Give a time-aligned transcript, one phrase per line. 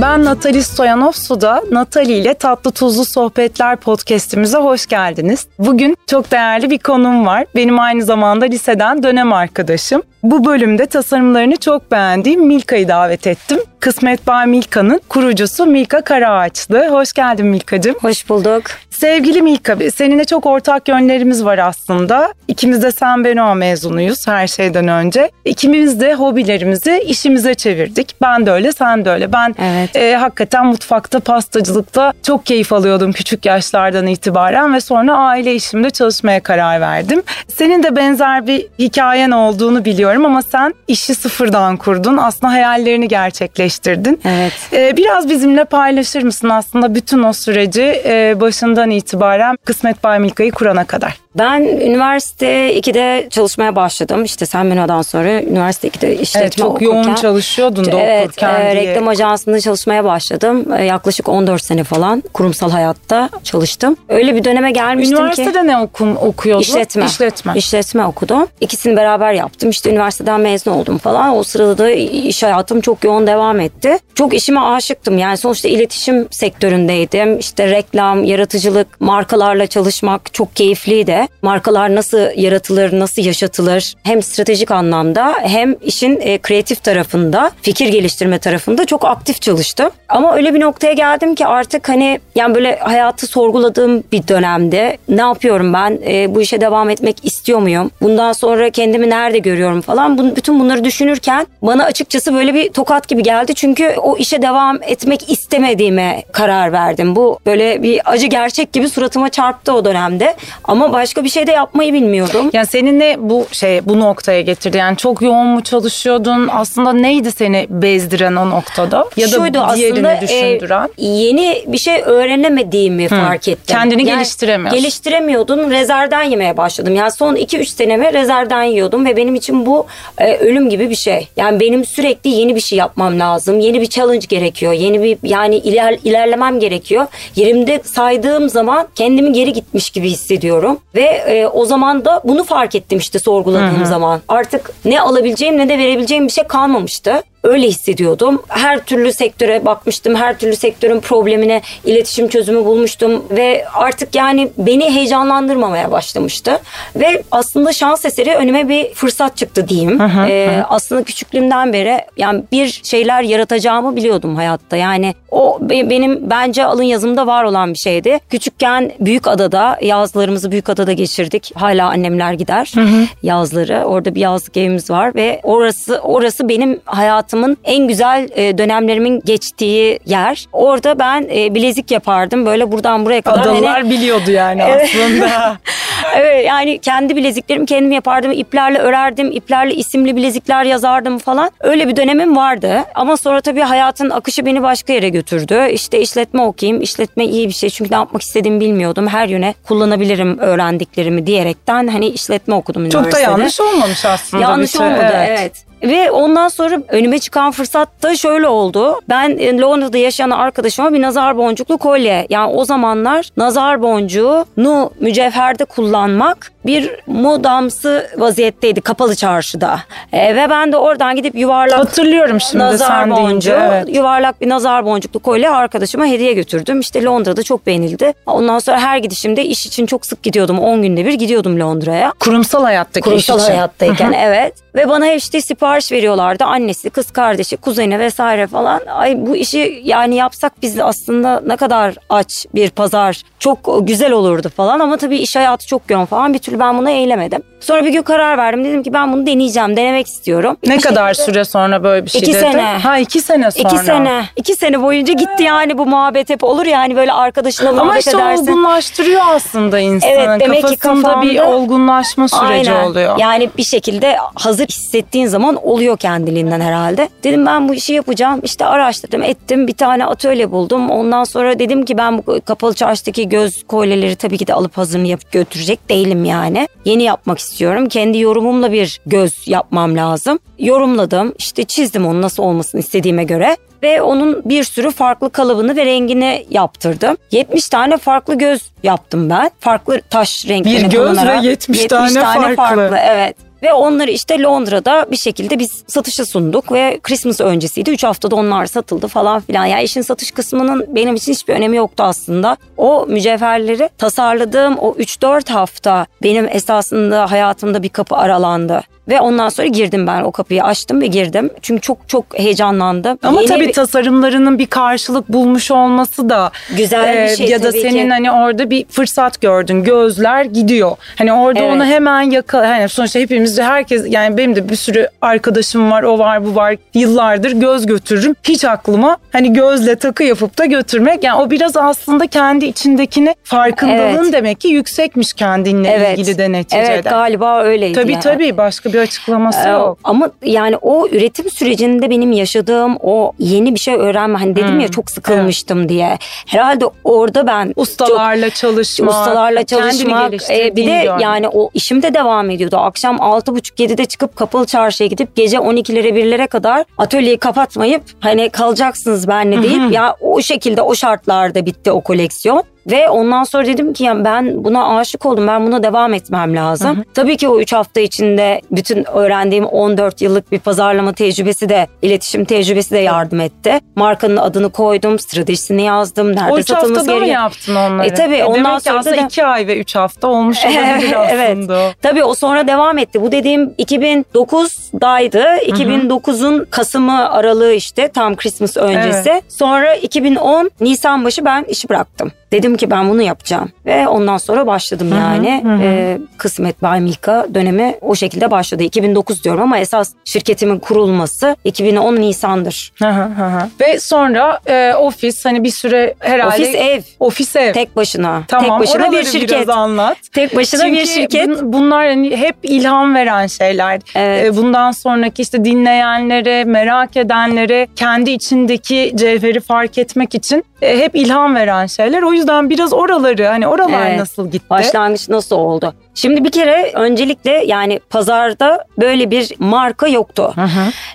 [0.00, 1.62] Ben Natali Stoyanov Suda.
[1.70, 5.46] Natali ile Tatlı Tuzlu Sohbetler podcastimize hoş geldiniz.
[5.58, 7.44] Bugün çok değerli bir konum var.
[7.54, 10.02] Benim aynı zamanda liseden dönem arkadaşım.
[10.22, 13.58] Bu bölümde tasarımlarını çok beğendiğim Milka'yı davet ettim.
[13.80, 16.88] Kısmet Bay Milka'nın kurucusu Milka Karaağaçlı.
[16.88, 17.94] Hoş geldin Milka'cığım.
[18.00, 18.62] Hoş bulduk.
[18.90, 22.34] Sevgili Milka, seninle çok ortak yönlerimiz var aslında.
[22.48, 25.30] İkimiz de San Beno mezunuyuz her şeyden önce.
[25.44, 28.14] İkimiz de hobilerimizi işimize çevirdik.
[28.22, 29.32] Ben de öyle, sen de öyle.
[29.32, 29.96] Ben evet.
[29.96, 36.40] e, hakikaten mutfakta, pastacılıkta çok keyif alıyordum küçük yaşlardan itibaren ve sonra aile işimde çalışmaya
[36.40, 37.22] karar verdim.
[37.48, 42.16] Senin de benzer bir hikayen olduğunu biliyorum ama sen işi sıfırdan kurdun.
[42.16, 44.20] Aslında hayallerini gerçekleştirdin.
[44.24, 44.52] Evet.
[44.72, 50.52] E, biraz bizimle paylaşır mısın aslında bütün o süreci e, başından itibaren Kısmet Bay Milka'yı
[50.52, 51.16] kurana kadar?
[51.38, 54.24] Ben üniversite 2'de çalışmaya başladım.
[54.24, 56.86] İşte Sen Mino'dan sonra üniversite 2'de işletme evet, çok okurken.
[56.86, 58.74] yoğun çalışıyordun da evet, okurken e, diye.
[58.74, 60.72] Reklam ajansında çalışmaya başladım.
[60.72, 63.96] E, yaklaşık 14 sene falan kurumsal hayatta çalıştım.
[64.08, 65.58] Öyle bir döneme gelmiştim Üniversitede ki.
[65.58, 66.62] Üniversitede ne okum, okuyordun?
[66.62, 67.04] İşletme.
[67.04, 67.52] İşletme.
[67.56, 68.46] İşletme okudum.
[68.60, 69.70] İkisini beraber yaptım.
[69.70, 71.36] İşte üniversiteden mezun oldum falan.
[71.36, 73.98] O sırada da iş hayatım çok yoğun devam etti.
[74.14, 75.18] Çok işime aşıktım.
[75.18, 77.38] Yani sonuçta iletişim sektöründeydim.
[77.38, 81.21] İşte reklam, yaratıcılık, markalarla çalışmak çok keyifliydi.
[81.42, 88.38] Markalar nasıl yaratılır, nasıl yaşatılır hem stratejik anlamda hem işin e, kreatif tarafında, fikir geliştirme
[88.38, 89.90] tarafında çok aktif çalıştım.
[90.08, 95.20] Ama öyle bir noktaya geldim ki artık hani yani böyle hayatı sorguladığım bir dönemde ne
[95.20, 95.98] yapıyorum ben?
[96.06, 97.90] E, bu işe devam etmek istiyor muyum?
[98.02, 100.18] Bundan sonra kendimi nerede görüyorum falan.
[100.18, 103.54] Bunu, bütün bunları düşünürken bana açıkçası böyle bir tokat gibi geldi.
[103.54, 107.16] Çünkü o işe devam etmek istemediğime karar verdim.
[107.16, 110.34] Bu böyle bir acı gerçek gibi suratıma çarptı o dönemde.
[110.64, 112.50] Ama başka bir şey de yapmayı bilmiyordum.
[112.52, 114.76] Yani senin ne bu şey bu noktaya getirdi?
[114.76, 116.48] Yani çok yoğun mu çalışıyordun?
[116.52, 119.06] Aslında neydi seni bezdiren o noktada?
[119.16, 120.88] Ya da Şuydu diğerini aslında, düşündüren?
[120.98, 123.08] E, yeni bir şey öğrenemediğimi Hı.
[123.08, 123.64] fark ettim.
[123.66, 124.80] Kendini yani, geliştiremiyorsun.
[124.80, 125.70] Geliştiremiyordum.
[125.70, 126.94] Rezervden yemeye başladım.
[126.94, 129.86] Yani son 2-3 senemi rezervden yiyordum ve benim için bu
[130.18, 131.28] e, ölüm gibi bir şey.
[131.36, 133.60] Yani benim sürekli yeni bir şey yapmam lazım.
[133.60, 134.72] Yeni bir challenge gerekiyor.
[134.72, 137.06] Yeni bir yani iler, ilerlemem gerekiyor.
[137.36, 140.78] Yerimde saydığım zaman kendimi geri gitmiş gibi hissediyorum.
[140.94, 143.86] Ve e, o zaman da bunu fark ettim işte sorguladığım Hı-hı.
[143.86, 144.20] zaman.
[144.28, 147.22] Artık ne alabileceğim ne de verebileceğim bir şey kalmamıştı.
[147.44, 148.42] Öyle hissediyordum.
[148.48, 150.14] Her türlü sektöre bakmıştım.
[150.14, 156.58] Her türlü sektörün problemine iletişim çözümü bulmuştum ve artık yani beni heyecanlandırmamaya başlamıştı.
[156.96, 160.00] Ve aslında şans eseri önüme bir fırsat çıktı diyeyim.
[160.00, 160.64] Hı hı, ee, hı.
[160.68, 164.76] Aslında küçüklüğümden beri yani bir şeyler yaratacağımı biliyordum hayatta.
[164.76, 168.18] Yani o benim bence alın yazımda var olan bir şeydi.
[168.30, 171.52] Küçükken büyük adada yazlarımızı büyük adada geçirdik.
[171.54, 173.06] Hala annemler gider hı hı.
[173.22, 173.84] yazları.
[173.84, 179.22] Orada bir yazlık evimiz var ve orası orası benim hayatım hayatımın en güzel e, dönemlerimin
[179.24, 180.46] geçtiği yer.
[180.52, 182.46] Orada ben e, bilezik yapardım.
[182.46, 183.42] Böyle buradan buraya kadar.
[183.42, 183.90] Adalılar hani...
[183.90, 185.56] biliyordu yani aslında.
[186.16, 188.32] evet yani kendi bileziklerimi kendim yapardım.
[188.32, 189.32] İplerle örerdim.
[189.32, 191.50] İplerle isimli bilezikler yazardım falan.
[191.60, 192.84] Öyle bir dönemim vardı.
[192.94, 195.68] Ama sonra tabii hayatın akışı beni başka yere götürdü.
[195.70, 196.82] İşte işletme okuyayım.
[196.82, 197.70] İşletme iyi bir şey.
[197.70, 199.08] Çünkü ne yapmak istediğimi bilmiyordum.
[199.08, 203.10] Her yöne kullanabilirim öğrendiklerimi diyerekten hani işletme okudum üniversitede.
[203.10, 204.42] Çok da yanlış olmamış aslında.
[204.42, 205.38] Yanlış olmadı evet.
[205.40, 205.71] evet.
[205.82, 209.00] Ve ondan sonra önüme çıkan fırsat da şöyle oldu.
[209.08, 212.26] Ben e, Londra'da yaşayan arkadaşıma bir nazar boncuklu kolye.
[212.30, 219.80] Yani o zamanlar nazar boncuğunu mücevherde kullanmak bir modamsı vaziyetteydi kapalı çarşıda.
[220.12, 223.96] E, ve ben de oradan gidip yuvarlak Hatırlıyorum şimdi nazar sen boncuğu, deyince, evet.
[223.96, 226.80] yuvarlak bir nazar boncuklu kolye arkadaşıma hediye götürdüm.
[226.80, 228.12] İşte Londra'da çok beğenildi.
[228.26, 230.58] Ondan sonra her gidişimde iş için çok sık gidiyordum.
[230.58, 232.12] 10 günde bir gidiyordum Londra'ya.
[232.20, 233.52] Kurumsal hayattaki Kurumsal iş için.
[233.54, 234.54] hayattayken evet.
[234.74, 236.44] Ve bana işte sipariş veriyorlardı.
[236.44, 238.80] Annesi, kız kardeşi, kuzeni vesaire falan.
[238.86, 243.22] Ay bu işi yani yapsak biz aslında ne kadar aç bir pazar.
[243.38, 246.34] Çok güzel olurdu falan ama tabii iş hayatı çok yoğun falan.
[246.34, 247.42] Bir türlü ben buna eğilemedim.
[247.62, 248.64] Sonra bir gün karar verdim.
[248.64, 250.56] Dedim ki ben bunu deneyeceğim, denemek istiyorum.
[250.66, 251.32] Ne bir kadar şekilde...
[251.32, 252.40] süre sonra böyle bir şey İki dedi?
[252.40, 252.62] sene.
[252.62, 253.68] Ha iki sene sonra.
[253.68, 254.24] İki sene.
[254.36, 258.18] İki sene boyunca gitti yani bu muhabbet hep olur yani böyle arkadaşınla Ama muhabbet işte
[258.18, 258.42] edersin.
[258.42, 260.12] olgunlaştırıyor aslında insanın.
[260.12, 262.84] Evet, demek ki Kafasında kafamda- bir olgunlaşma süreci Aynen.
[262.84, 263.18] oluyor.
[263.18, 267.08] Yani bir şekilde hazır hissettiğin zaman oluyor kendiliğinden herhalde.
[267.24, 268.40] Dedim ben bu işi yapacağım.
[268.42, 269.66] İşte araştırdım ettim.
[269.68, 270.90] Bir tane atölye buldum.
[270.90, 275.06] Ondan sonra dedim ki ben bu kapalı çarşıdaki göz kolyeleri tabii ki de alıp hazırını
[275.06, 276.68] yapıp götürecek değilim yani.
[276.84, 277.51] Yeni yapmak istiyorum.
[277.88, 280.38] Kendi yorumumla bir göz yapmam lazım.
[280.58, 281.34] Yorumladım.
[281.38, 286.46] İşte çizdim onu nasıl olmasını istediğime göre ve onun bir sürü farklı kalıbını ve rengini
[286.50, 287.16] yaptırdım.
[287.30, 289.50] 70 tane farklı göz yaptım ben.
[289.60, 291.44] Farklı taş renklerini Bir göz ve kullanarak.
[291.44, 292.98] 70 tane farklı.
[293.06, 293.51] Evet.
[293.62, 297.90] Ve onları işte Londra'da bir şekilde biz satışa sunduk ve Christmas öncesiydi.
[297.90, 299.66] 3 haftada onlar satıldı falan filan.
[299.66, 302.56] Yani işin satış kısmının benim için hiçbir önemi yoktu aslında.
[302.76, 308.82] O mücevherleri tasarladığım o 3-4 hafta benim esasında hayatımda bir kapı aralandı.
[309.08, 311.50] Ve ondan sonra girdim ben o kapıyı açtım ve girdim.
[311.62, 313.18] Çünkü çok çok heyecanlandım.
[313.22, 317.72] Ama Yeni tabii bir- tasarımlarının bir karşılık bulmuş olması da Güzel bir şey ya da
[317.72, 318.10] senin ki.
[318.10, 319.84] hani orada bir fırsat gördün.
[319.84, 320.96] Gözler gidiyor.
[321.18, 321.72] Hani orada Evet.
[321.72, 322.68] onu hemen yakala.
[322.68, 326.76] Hani sonuçta hepimiz herkes yani benim de bir sürü arkadaşım var, o var, bu var.
[326.94, 328.34] Yıllardır göz götürürüm.
[328.44, 331.24] Hiç aklıma hani gözle takı yapıp da götürmek.
[331.24, 334.32] Yani o biraz aslında kendi içindekini farkındalığın Evet.
[334.32, 336.18] demek ki yüksekmiş kendinle Evet.
[336.18, 336.82] ilgili de neticede.
[336.82, 337.94] Evet galiba öyleydi.
[338.00, 338.22] Tabii yani.
[338.22, 339.98] tabii başka bir açıklaması Ee, yok.
[340.04, 344.88] Ama yani o üretim sürecinde benim yaşadığım o yeni bir şey öğrenme hani dedim ya
[344.88, 346.18] çok sıkılmıştım diye.
[346.46, 351.22] Herhalde orada ben Ustalarla çalışmak, ustalarla çalışmak e, bir de görmek.
[351.22, 352.76] yani o işim de devam ediyordu.
[352.76, 359.62] Akşam 6.30-7'de çıkıp kapalı çarşıya gidip gece 12'lere 1'lere kadar atölyeyi kapatmayıp hani kalacaksınız benle
[359.62, 362.62] deyip ya o şekilde o şartlarda bitti o koleksiyon.
[362.90, 365.46] Ve ondan sonra dedim ki ya ben buna aşık oldum.
[365.46, 367.04] Ben buna devam etmem lazım.
[367.14, 372.44] Tabii ki o 3 hafta içinde bütün öğrendiğim 14 yıllık bir pazarlama tecrübesi de, iletişim
[372.44, 373.80] tecrübesi de yardım etti.
[373.96, 376.36] Markanın adını koydum, stratejisini yazdım.
[376.36, 377.42] Nerede O üç satılması haftada mı gerekiyor?
[377.42, 378.06] yaptın onları?
[378.06, 381.78] E tabii, ondan demek sonra aslında da- iki ay ve üç hafta olmuş olabilir aslında.
[381.78, 381.92] o.
[382.02, 383.22] Tabii o sonra devam etti.
[383.22, 385.58] Bu dediğim 2009'daydı.
[385.66, 389.42] 2009'un Kasım'ı aralığı işte tam Christmas öncesi.
[389.48, 392.32] Sonra 2010 Nisan başı ben işi bıraktım.
[392.52, 393.70] Dedim ki ben bunu yapacağım.
[393.86, 395.64] Ve ondan sonra başladım yani.
[395.82, 398.82] Ee, Kısmet Bay Milka dönemi o şekilde başladı.
[398.82, 402.92] 2009 diyorum ama esas şirketimin kurulması 2010 Nisan'dır.
[402.98, 403.68] Hı hı hı hı.
[403.80, 407.00] Ve sonra e, ofis hani bir süre herhalde Ofis ev.
[407.20, 407.72] ofis ev.
[407.72, 408.42] Tek başına.
[408.48, 409.50] tamam, Tek başına bir şirket.
[409.50, 410.16] biraz anlat.
[410.32, 411.48] Tek başına Çünkü bir şirket.
[411.48, 414.00] bun- bunlar hani hep ilham veren şeyler.
[414.14, 414.44] Evet.
[414.46, 421.14] E, bundan sonraki işte dinleyenlere, merak edenlere kendi içindeki cevheri fark etmek için e, hep
[421.16, 422.22] ilham veren şeyler.
[422.22, 424.18] O yüzden biraz oraları hani oralar Evet.
[424.18, 424.70] nasıl gitti?
[424.70, 425.94] Başlangıç nasıl oldu?
[426.14, 430.54] Şimdi bir kere öncelikle yani pazarda böyle bir marka yoktu.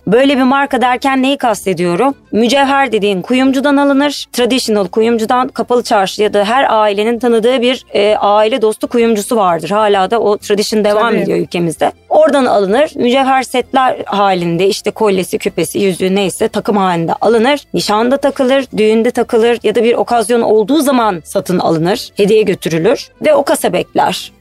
[0.07, 2.15] Böyle bir marka derken neyi kastediyorum?
[2.31, 4.25] Mücevher dediğin kuyumcudan alınır.
[4.33, 9.69] Traditional kuyumcudan kapalı çarşı ya da her ailenin tanıdığı bir e, aile dostu kuyumcusu vardır.
[9.69, 11.21] Hala da o tradition devam Tabii.
[11.21, 11.91] ediyor ülkemizde.
[12.09, 12.91] Oradan alınır.
[12.95, 17.59] Mücevher setler halinde işte kolyesi, küpesi, yüzüğü neyse takım halinde alınır.
[17.73, 22.09] Nişanda takılır, düğünde takılır ya da bir okazyon olduğu zaman satın alınır.
[22.15, 24.31] Hediye götürülür ve o kasa bekler.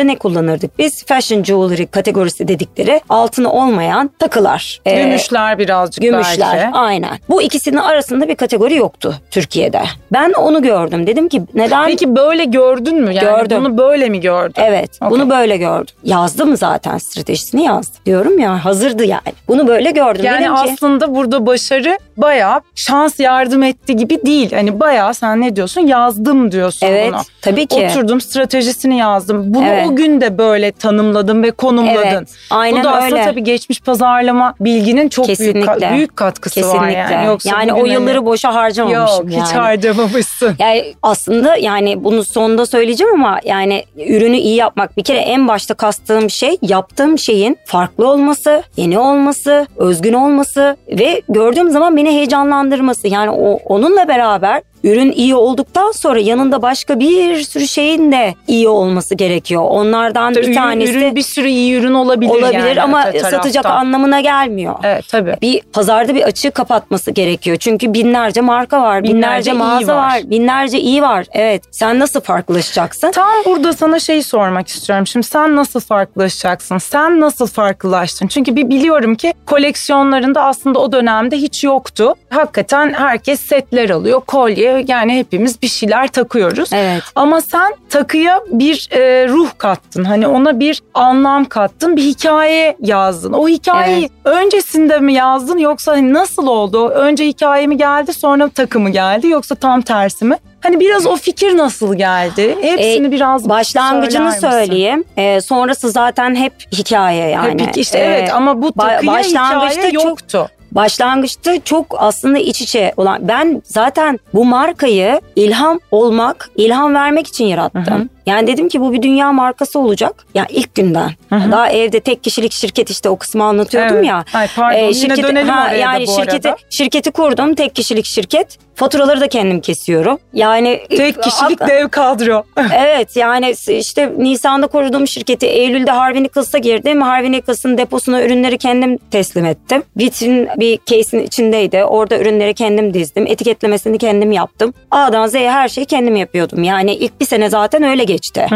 [0.00, 0.78] Gündüzde ne kullanırdık?
[0.78, 4.80] Biz fashion jewelry kategorisi dedikleri altını olmayan takılar.
[4.86, 6.76] Ee, Gümüşler birazcık Gümüşler belki.
[6.78, 7.18] aynen.
[7.28, 9.82] Bu ikisinin arasında bir kategori yoktu Türkiye'de.
[10.12, 11.06] Ben onu gördüm.
[11.06, 11.86] Dedim ki neden?
[11.86, 13.14] Peki böyle gördün mü?
[13.14, 13.58] Yani Gördüm.
[13.60, 14.54] bunu böyle mi gördün?
[14.62, 15.10] Evet Okey.
[15.10, 15.94] bunu böyle gördüm.
[16.04, 18.00] Yazdım zaten stratejisini yazdım.
[18.06, 19.32] Diyorum ya hazırdı yani.
[19.48, 20.24] Bunu böyle gördüm.
[20.24, 24.52] Yani Dedim ki, aslında burada başarı bayağı şans yardım etti gibi değil.
[24.52, 25.80] Hani bayağı sen ne diyorsun?
[25.80, 27.20] Yazdım diyorsun evet bunu.
[27.42, 27.88] tabii ki.
[27.90, 29.54] Oturdum stratejisini yazdım.
[29.54, 29.86] Bunu Evet.
[29.90, 32.00] o gün de böyle tanımladım ve konumladın.
[32.06, 33.24] Evet, aynen Bu da aslında öyle.
[33.24, 35.70] tabii geçmiş pazarlama bilginin çok büyük Kesinlikle.
[35.86, 37.14] ka- büyük katkısı var Kesinlikle.
[37.14, 37.26] yani.
[37.26, 39.44] Yoksa yani o yılları hani- boşa harcamamışım Yok yani.
[39.44, 40.54] hiç harcamamışsın.
[40.58, 45.74] Yani aslında yani bunu sonunda söyleyeceğim ama yani ürünü iyi yapmak bir kere en başta
[45.74, 53.08] kastığım şey yaptığım şeyin farklı olması, yeni olması, özgün olması ve gördüğüm zaman beni heyecanlandırması.
[53.08, 58.68] Yani o onunla beraber ürün iyi olduktan sonra yanında başka bir sürü şeyin de iyi
[58.68, 59.62] olması gerekiyor.
[59.68, 63.62] Onlardan bir Ürün- tanesi ürün bir sürü iyi ürün olabilir olabilir yani ama öte satacak
[63.62, 63.86] taraftan.
[63.86, 64.74] anlamına gelmiyor.
[64.82, 65.36] Evet tabii.
[65.42, 67.56] Bir pazarda bir açığı kapatması gerekiyor.
[67.56, 70.08] Çünkü binlerce marka var, binlerce, Binlerce mağaza var.
[70.08, 70.30] var.
[70.30, 71.26] binlerce iyi var.
[71.32, 71.62] Evet.
[71.70, 73.10] Sen nasıl farklılaşacaksın?
[73.10, 75.06] Tam burada sana şey sormak istiyorum.
[75.06, 76.78] Şimdi sen nasıl farklılaşacaksın?
[76.78, 78.26] Sen nasıl farklılaştın?
[78.26, 82.14] Çünkü bir biliyorum ki koleksiyonlarında aslında o dönemde hiç yoktu.
[82.30, 86.70] Hakikaten herkes setler alıyor, kolye yani hepimiz bir şeyler takıyoruz.
[86.72, 87.02] Evet.
[87.14, 90.04] Ama sen takıya bir e, ruh kattın.
[90.04, 93.32] Hani ona bir anlam kattın, bir hikaye yazdın.
[93.32, 96.88] O hikayeyi öncesinde mi yazdın yoksa hani nasıl oldu?
[96.88, 100.36] Önce hikaye mi geldi, sonra takı mı geldi yoksa tam tersi mi?
[100.62, 102.56] Hani biraz o fikir nasıl geldi?
[102.62, 105.04] Hepsini Ee, biraz Başlangıcını söyleyeyim.
[105.16, 107.62] Ee, sonrası zaten hep hikaye yani.
[107.66, 110.48] Hep işte Ee, evet ama bu takıya başlangıçta hikaye çok- yoktu.
[110.72, 117.44] Başlangıçta çok aslında iç içe olan ben zaten bu markayı ilham olmak, ilham vermek için
[117.44, 118.10] yarattım.
[118.26, 120.26] Yani dedim ki bu bir dünya markası olacak.
[120.34, 121.10] Ya ilk günden.
[121.30, 124.06] Daha evde tek kişilik şirket işte o kısmı anlatıyordum Evet.
[124.06, 124.24] ya.
[124.34, 126.60] Ay, pardon, yine dönelim oraya da yani bu şirketi, arada.
[126.70, 127.54] şirketi kurdum.
[127.54, 128.58] Tek kişilik şirket.
[128.74, 130.18] Faturaları da kendim kesiyorum.
[130.32, 132.42] Yani Tek kişilik dev kadro.
[132.78, 137.02] Evet yani işte Nisan'da kurduğum şirketi Eylül'de Harvey Nichols'a girdim.
[137.02, 139.82] Harvey Nichols'ın deposuna ürünleri kendim teslim ettim.
[139.98, 141.84] Vitrin bir case'in içindeydi.
[141.84, 143.26] Orada ürünleri kendim dizdim.
[143.26, 144.74] Etiketlemesini kendim yaptım.
[144.90, 146.62] A'dan Z'ye her şeyi kendim yapıyordum.
[146.62, 148.46] Yani ilk bir sene zaten öyle geçti.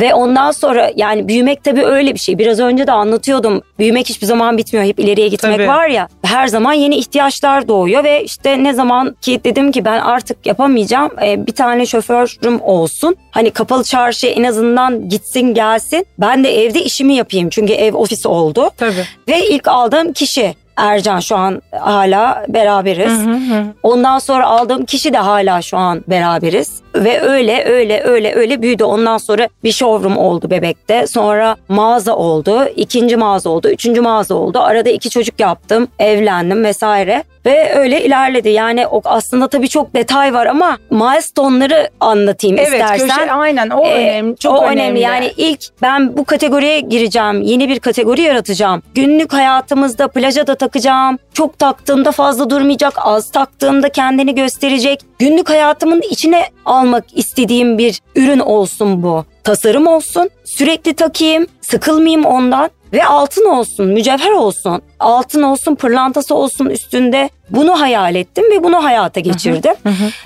[0.00, 2.38] Ve ondan sonra yani büyümek tabii öyle bir şey.
[2.38, 3.62] Biraz önce de anlatıyordum.
[3.78, 4.86] Büyümek hiçbir zaman bitmiyor.
[4.86, 5.68] Hep ileriye gitmek Tabii.
[5.68, 6.08] var ya.
[6.24, 11.10] Her zaman yeni ihtiyaçlar doğuyor ve işte ne zaman ki dedim ki ben artık yapamayacağım.
[11.24, 13.16] e, bir tane şoförüm olsun.
[13.30, 16.06] Hani kapalı çarşı en azından gitsin gelsin.
[16.18, 17.48] Ben de evde işimi yapayım.
[17.50, 18.70] Çünkü ev ofis oldu.
[18.76, 19.04] Tabii.
[19.28, 23.12] Ve ilk aldığım kişi Ercan şu an hala beraberiz.
[23.82, 26.82] Ondan sonra aldığım kişi de hala şu an beraberiz.
[26.94, 28.84] Ve öyle öyle öyle öyle büyüdü.
[28.84, 31.06] Ondan sonra bir showroom oldu bebekte.
[31.06, 32.64] Sonra mağaza oldu.
[32.76, 33.68] ikinci mağaza oldu.
[33.68, 34.58] Üçüncü mağaza oldu.
[34.58, 35.88] Arada iki çocuk yaptım.
[35.98, 37.24] Evlendim vesaire.
[37.46, 38.48] Ve öyle ilerledi.
[38.48, 43.08] Yani o aslında tabii çok detay var ama milestone'ları anlatayım Evet istersen.
[43.08, 44.36] köşe aynen o Ee, önemli.
[44.36, 45.00] Çok o önemli.
[45.00, 47.42] Yani ilk ben bu kategoriye gireceğim.
[47.42, 48.82] Yeni bir kategori yaratacağım.
[48.94, 51.18] Günlük hayatımızda plaja da takacağım.
[51.34, 52.94] Çok taktığımda fazla durmayacak.
[52.96, 55.00] Az taktığımda kendini gösterecek.
[55.22, 59.24] Günlük hayatımın içine almak istediğim bir ürün olsun bu.
[59.44, 60.30] Tasarım olsun.
[60.44, 61.46] Sürekli takayım.
[61.60, 62.70] Sıkılmayayım ondan.
[62.92, 67.30] Ve altın olsun, mücevher olsun, altın olsun, pırlantası olsun üstünde.
[67.50, 69.74] Bunu hayal ettim ve bunu hayata geçirdim.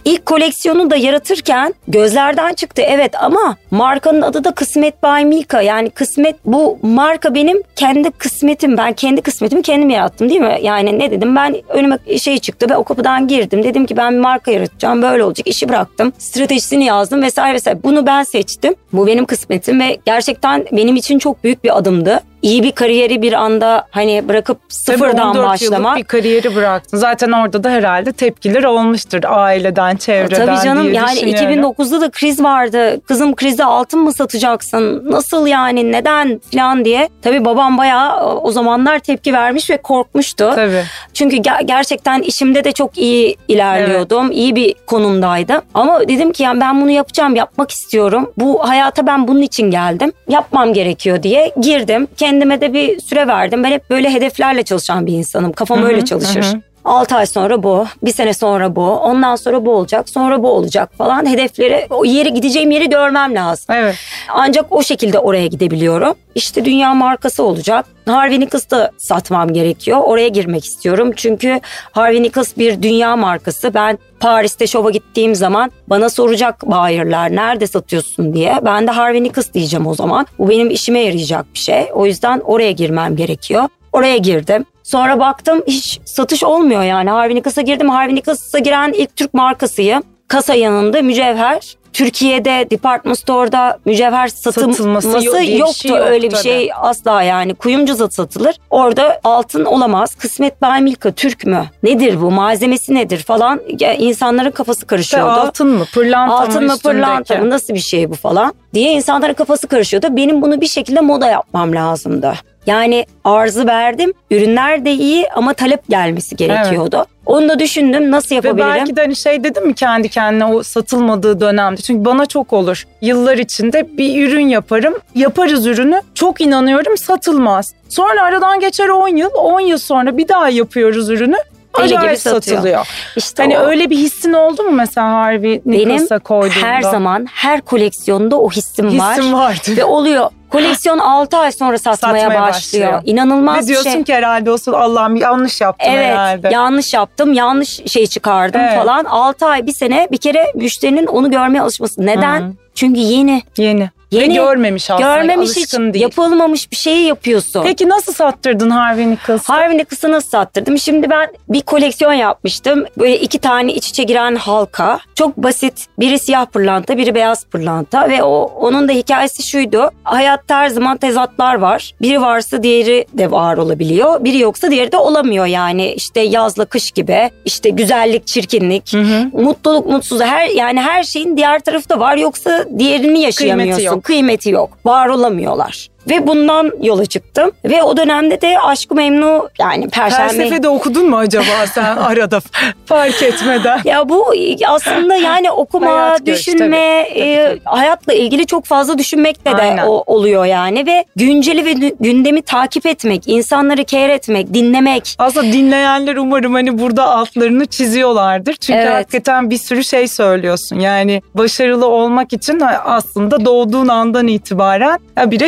[0.05, 5.63] İlk koleksiyonu da yaratırken gözlerden çıktı evet ama markanın adı da Kısmet by Milka.
[5.63, 8.77] Yani kısmet bu marka benim kendi kısmetim.
[8.77, 10.59] Ben kendi kısmetimi kendim yarattım değil mi?
[10.63, 13.65] Yani ne dedim ben önüme şey çıktı ve o kapıdan girdim.
[13.65, 16.13] Dedim ki ben bir marka yaratacağım böyle olacak işi bıraktım.
[16.19, 17.83] Stratejisini yazdım vesaire vesaire.
[17.83, 18.75] Bunu ben seçtim.
[18.93, 22.21] Bu benim kısmetim ve gerçekten benim için çok büyük bir adımdı.
[22.43, 25.81] İyi bir kariyeri bir anda hani bırakıp Tabii sıfırdan 14 başlamak.
[25.81, 26.99] yıllık bir kariyeri bıraktın.
[26.99, 31.73] Zaten orada da herhalde tepkiler olmuştur aileden, çevreden Tabii canım yani düşünüyorum.
[31.75, 33.01] 2009'da da kriz vardı.
[33.09, 35.03] Kızım krizde altın mı satacaksın?
[35.11, 37.09] Nasıl yani neden falan diye.
[37.23, 40.53] Tabii babam bayağı o zamanlar tepki vermiş ve korkmuştu.
[40.55, 40.83] Tabii.
[41.15, 44.31] Çünkü ger- gerçekten işimde de çok iyi ilerliyordum.
[44.33, 45.61] iyi bir konumdaydım.
[45.75, 48.33] Ama dedim ki yani ben bunu yapacağım, yapmak istiyorum.
[48.39, 50.13] Bu hayata ben bunun için geldim.
[50.29, 52.09] Yapmam gerekiyor diye girdim.
[52.17, 53.65] Kendime de bir süre verdim.
[53.65, 55.53] Ben hep böyle hedeflerle çalışan bir insanım.
[55.53, 56.47] Kafam öyle çalışır.
[56.87, 60.91] 6 ay sonra bu, bir sene sonra bu, ondan sonra bu olacak, sonra bu olacak
[60.99, 61.27] falan.
[61.27, 63.75] Hedefleri, o yeri gideceğim yeri görmem lazım.
[63.75, 63.97] Evet.
[64.29, 66.15] Ancak o şekilde oraya gidebiliyorum.
[66.35, 67.87] İşte dünya markası olacak.
[68.07, 70.01] Harvey Nichols'ta satmam gerekiyor.
[70.05, 71.13] Oraya girmek istiyorum.
[71.17, 71.61] Çünkü
[71.93, 73.75] Harvey Nichols bir dünya markası.
[73.75, 78.59] Ben Paris'te şova gittiğim zaman bana soracak bayırlar nerede satıyorsun diye.
[78.65, 80.27] Ben de Harvey Nichols diyeceğim o zaman.
[80.39, 81.87] Bu benim işime yarayacak bir şey.
[81.95, 83.69] O yüzden oraya girmem gerekiyor.
[83.93, 84.65] Oraya girdim.
[84.83, 87.11] Sonra baktım hiç satış olmuyor yani.
[87.11, 87.91] Harvey Nichols'a girdim.
[87.91, 90.03] Harvey Nichols'a giren ilk Türk markasıyım.
[90.29, 91.77] Kasa yanında mücevher.
[91.93, 95.75] Türkiye'de department store'da mücevher Satılması satılması yok yoktu.
[95.75, 97.55] şey yok Öyle bir şey asla yani.
[97.55, 98.57] Kuyumcu da satılır.
[98.71, 100.15] Orada altın olamaz.
[100.15, 101.65] Kısmet by Milka Türk mü?
[101.83, 102.31] Nedir bu?
[102.31, 103.61] Malzemesi nedir falan.
[103.81, 105.31] Ya, insanların kafası İşte karışıyordu.
[105.31, 109.35] altın mı, pırlanta Altın mı mı pırlanta mı nasıl bir şey bu falan diye insanların
[109.35, 110.07] kafası karışıyordu.
[110.17, 112.35] Benim bunu bir şekilde moda yapmam lazımdı.
[112.67, 114.13] Yani arzı verdim.
[114.31, 117.07] Ürünler de iyi ama talep gelmesi gerekiyordu.
[117.27, 118.69] Onu da düşündüm nasıl Ve yapabilirim?
[118.69, 121.81] belki de hani şey dedim mi kendi kendine o satılmadığı dönemde.
[121.81, 122.85] Çünkü bana çok olur.
[123.01, 124.95] Yıllar içinde bir ürün yaparım.
[125.15, 126.01] Yaparız ürünü.
[126.15, 127.75] Çok inanıyorum satılmaz.
[127.89, 129.31] Sonra aradan geçer 10 yıl.
[129.35, 131.37] 10 yıl sonra bir daha yapıyoruz ürünü.
[131.79, 132.57] Deli gibi Acayip satıyor.
[132.57, 132.89] satılıyor.
[133.17, 136.67] İşte Hani o- öyle bir hissin oldu mu mesela Harvey benim Nichols'a koyduğunda?
[136.67, 139.17] her zaman her koleksiyonda o hissim, var.
[139.17, 139.77] hissim vardı.
[139.77, 140.31] Ve oluyor.
[140.51, 142.87] Koleksiyon 6 ay sonra satmaya, Satmaya başlıyor.
[142.93, 143.03] başlıyor.
[143.05, 144.05] İnanılmaz Ve bir diyorsun şey.
[144.05, 146.49] ki herhalde olsun Allah'ım yanlış yaptım Evet herhalde.
[146.53, 148.79] yanlış yaptım yanlış şey çıkardım Evet.
[148.79, 152.07] falan 6 ay bir sene bir kere müşterinin onu görmeye alışması.
[152.07, 152.41] Neden?
[152.41, 152.53] Hı.
[152.75, 153.43] Çünkü yeni.
[153.57, 153.91] Yeni.
[154.11, 154.31] Yeni.
[154.31, 155.17] Ve görmemiş aslında.
[155.17, 156.03] Görmemiş hiç alışkın değil.
[156.03, 157.63] yapılmamış bir şeyi yapıyorsun.
[157.65, 159.53] Peki nasıl sattırdın Harvey Nichols'ı?
[159.53, 160.79] Harvey Nichols'ı nasıl sattırdım?
[160.79, 162.85] Şimdi ben bir koleksiyon yapmıştım.
[162.99, 164.99] Böyle iki tane iç içe giren halka.
[165.15, 165.87] Çok basit.
[165.99, 168.09] Biri siyah pırlanta, biri beyaz pırlanta.
[168.11, 169.91] Ve o onun da hikayesi şuydu.
[170.05, 171.93] Hayatta her zaman tezatlar var.
[172.03, 174.25] Biri varsa diğeri de var olabiliyor.
[174.25, 175.93] Biri yoksa diğeri de olamıyor yani.
[175.93, 177.31] İşte yazla kış gibi.
[177.45, 178.95] İşte güzellik, çirkinlik.
[179.33, 180.27] Mutluluk, mutsuzluk.
[180.27, 182.17] Her, yani her şeyin diğer tarafı da var.
[182.17, 183.96] Yoksa diğerini yaşayamıyorsun.
[184.01, 184.79] Kıymeti yok.
[184.85, 185.89] Var olamıyorlar.
[186.09, 187.51] Ve bundan yola çıktım.
[187.65, 190.29] Ve o dönemde de Aşk-ı Memnu yani Perşembe...
[190.29, 191.45] Felsefe de okudun mu acaba
[191.75, 192.41] sen arada
[192.87, 193.81] fark etmeden?
[193.85, 194.27] Ya bu
[194.67, 199.63] aslında yani okuma, Hayat görüş, düşünme, tabii, e, tabii, hayatla ilgili çok fazla düşünmekle de
[199.63, 199.87] Aynen.
[199.87, 200.87] o, oluyor yani.
[200.87, 205.15] Ve günceli ve gündemi takip etmek, insanları care etmek, dinlemek.
[205.19, 208.55] Aslında dinleyenler umarım hani burada altlarını çiziyorlardır.
[208.55, 208.95] Çünkü Evet.
[208.95, 210.81] hakikaten bir sürü şey söylüyorsun.
[210.81, 215.41] Yani başarılı olmak için aslında doğduğun andan itibaren ya bir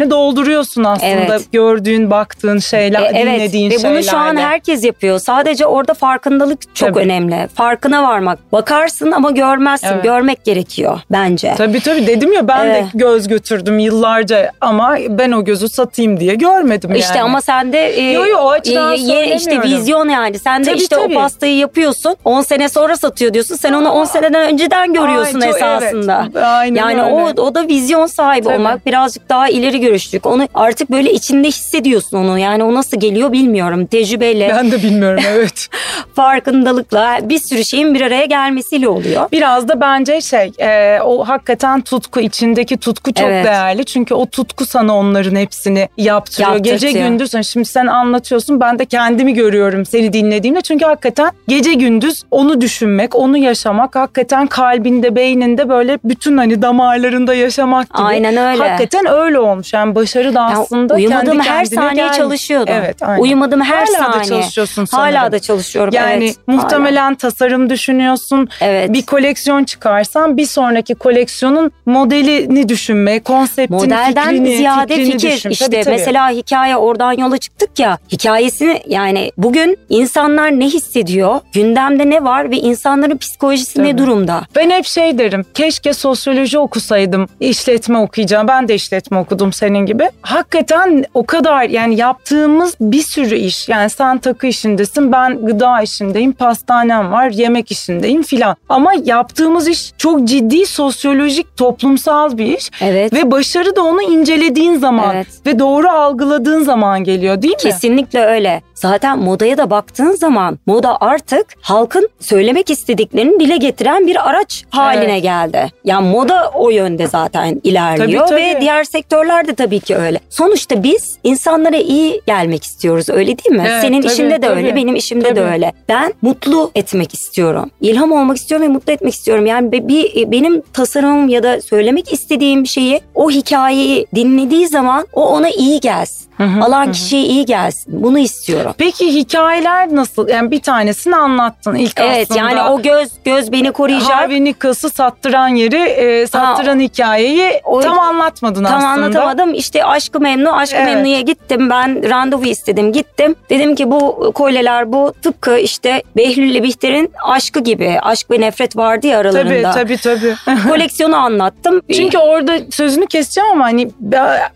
[0.00, 1.06] ceplerini dolduruyorsun aslında.
[1.08, 1.52] Evet.
[1.52, 3.94] Gördüğün, baktığın şeyler, E, evet dinlediğin ve şeylerle.
[3.96, 5.18] bunu şu an herkes yapıyor.
[5.18, 6.98] Sadece orada farkındalık çok Tabii.
[7.04, 7.48] önemli.
[7.54, 8.52] Farkına varmak.
[8.52, 9.88] Bakarsın ama görmezsin.
[9.88, 10.04] Evet.
[10.04, 11.54] Görmek gerekiyor bence.
[11.58, 12.84] Tabii tabii dedim ya ben Evet.
[12.84, 16.98] de göz götürdüm yıllarca ama ben o gözü satayım diye görmedim yani.
[17.00, 20.38] İşte ama sen de e, Yo, yo, o açıdan işte vizyon yani.
[20.38, 21.16] Sen de Tabii, işte tabii.
[21.16, 22.16] o pastayı yapıyorsun.
[22.24, 23.56] 10 sene sonra satıyor diyorsun.
[23.56, 26.24] Sen onu 10 seneden önceden görüyorsun Ay, çok- esasında.
[26.32, 26.44] evet.
[26.44, 27.12] Aynen yani öyle.
[27.40, 28.54] o o da vizyon sahibi Tabii.
[28.54, 30.26] olmak, birazcık daha ileri görüşlük.
[30.26, 32.38] Onu artık böyle içinde hissediyorsun onu.
[32.38, 33.86] Yani o nasıl geliyor bilmiyorum.
[33.86, 35.68] Tecrübeyle, Ben de bilmiyorum evet.
[36.14, 39.28] farkındalıkla bir sürü şeyin bir araya gelmesiyle oluyor.
[39.32, 43.44] Biraz da bence şey e, o hakikaten tutku içindeki tutku çok Evet.
[43.44, 43.84] değerli.
[43.84, 46.50] Çünkü o tutku sana onların hepsini yaptırıyor.
[46.50, 46.80] Yaptırtıyor.
[46.80, 50.60] Gece gündüz hani şimdi sen anlatıyorsun ben de kendimi görüyorum seni dinlediğimde.
[50.60, 57.34] Çünkü hakikaten gece gündüz onu düşünmek, onu yaşamak hakikaten kalbinde, beyninde böyle bütün hani damarlarında
[57.34, 58.02] yaşamak gibi.
[58.02, 58.68] Aynen öyle.
[58.68, 59.69] Hakikaten öyle olmuş.
[59.72, 62.16] Yani başarı da aslında uyumadığım kendi her saniye gelmiş.
[62.16, 62.74] çalışıyordum.
[62.74, 63.22] Evet, aynen.
[63.22, 64.20] Uyumadığım her Hala saniye.
[64.20, 65.14] da çalışıyorsun sanırım.
[65.16, 65.94] Hala da çalışıyorum.
[65.94, 66.36] Yani evet.
[66.46, 68.48] muhtemelen tasarım düşünüyorsun.
[68.60, 68.92] Evet.
[68.92, 75.50] Bir koleksiyon çıkarsan bir sonraki koleksiyonun modelini düşünme, konseptini, Modelden fikrini, ziyade fikrini fikir düşün.
[75.50, 75.94] işte Tabii, tabii.
[75.96, 82.50] mesela hikaye oradan yola çıktık ya hikayesini yani bugün insanlar ne hissediyor gündemde ne var
[82.50, 83.98] ve insanların psikolojisi ne Tabii.
[83.98, 85.44] durumda Ben hep şey derim.
[85.54, 87.26] Keşke sosyoloji okusaydım.
[87.40, 88.48] işletme okuyacağım.
[88.48, 90.10] Ben de işletme okudum senin gibi.
[90.22, 93.68] Hakikaten o kadar yani yaptığımız bir sürü iş.
[93.68, 95.12] Yani sen takı işindesin.
[95.12, 96.32] Ben gıda işindeyim.
[96.32, 97.30] Pastanem var.
[97.30, 98.56] Yemek işindeyim filan.
[98.68, 102.70] Ama yaptığımız iş çok ciddi sosyolojik, toplumsal bir iş.
[102.80, 105.26] evet Ve başarı da onu incelediğin zaman Evet.
[105.46, 107.58] ve doğru algıladığın zaman geliyor değil mi?
[107.70, 108.62] Kesinlikle öyle.
[108.80, 115.12] Zaten modaya da baktığın zaman moda artık halkın söylemek istediklerini dile getiren bir araç haline
[115.12, 115.22] Evet.
[115.22, 115.66] geldi.
[115.84, 118.60] Yani moda o yönde zaten ilerliyor Tabii, ve tabii.
[118.60, 120.20] diğer sektörler de tabii ki öyle.
[120.30, 123.64] Sonuçta biz insanlara iyi gelmek istiyoruz öyle değil mi?
[123.68, 124.56] Evet, Senin tabii, işinde de tabii.
[124.56, 125.40] öyle, benim işimde de Tabii.
[125.52, 125.72] öyle.
[125.88, 127.70] Ben mutlu etmek istiyorum.
[127.80, 129.46] İlham olmak istiyorum ve mutlu etmek istiyorum.
[129.46, 135.48] Yani bir benim tasarımım ya da söylemek istediğim şeyi o hikayeyi dinlediği zaman o ona
[135.50, 136.29] iyi gelsin.
[136.62, 138.02] Alan kişiye iyi gelsin.
[138.02, 138.74] Bunu istiyorum.
[138.78, 140.28] Peki hikayeler nasıl?
[140.28, 142.38] Yani bir tanesini anlattın ilk Evet aslında.
[142.50, 144.10] yani o göz göz beni koruyacak.
[144.10, 148.88] Harvey Nichols'ı sattıran yeri, e, sattıran hikayeyi o- tam anlatmadın Tam aslında.
[148.92, 149.54] anlatamadım.
[149.54, 150.94] İşte Aşkı Memnu, Aşkı Evet.
[150.94, 151.70] Memnu'ya gittim.
[151.70, 152.92] Ben randevu istedim.
[152.92, 153.34] Gittim.
[153.50, 157.98] Dedim ki bu kolyeler bu tıpkı işte Behlül ile Bihter'in aşkı gibi.
[158.02, 159.70] Aşk ve nefret vardı ya Tabii aralarında.
[159.72, 160.34] tabii tabii.
[160.68, 161.80] Koleksiyonu anlattım.
[161.94, 163.90] Çünkü orada sözünü keseceğim ama hani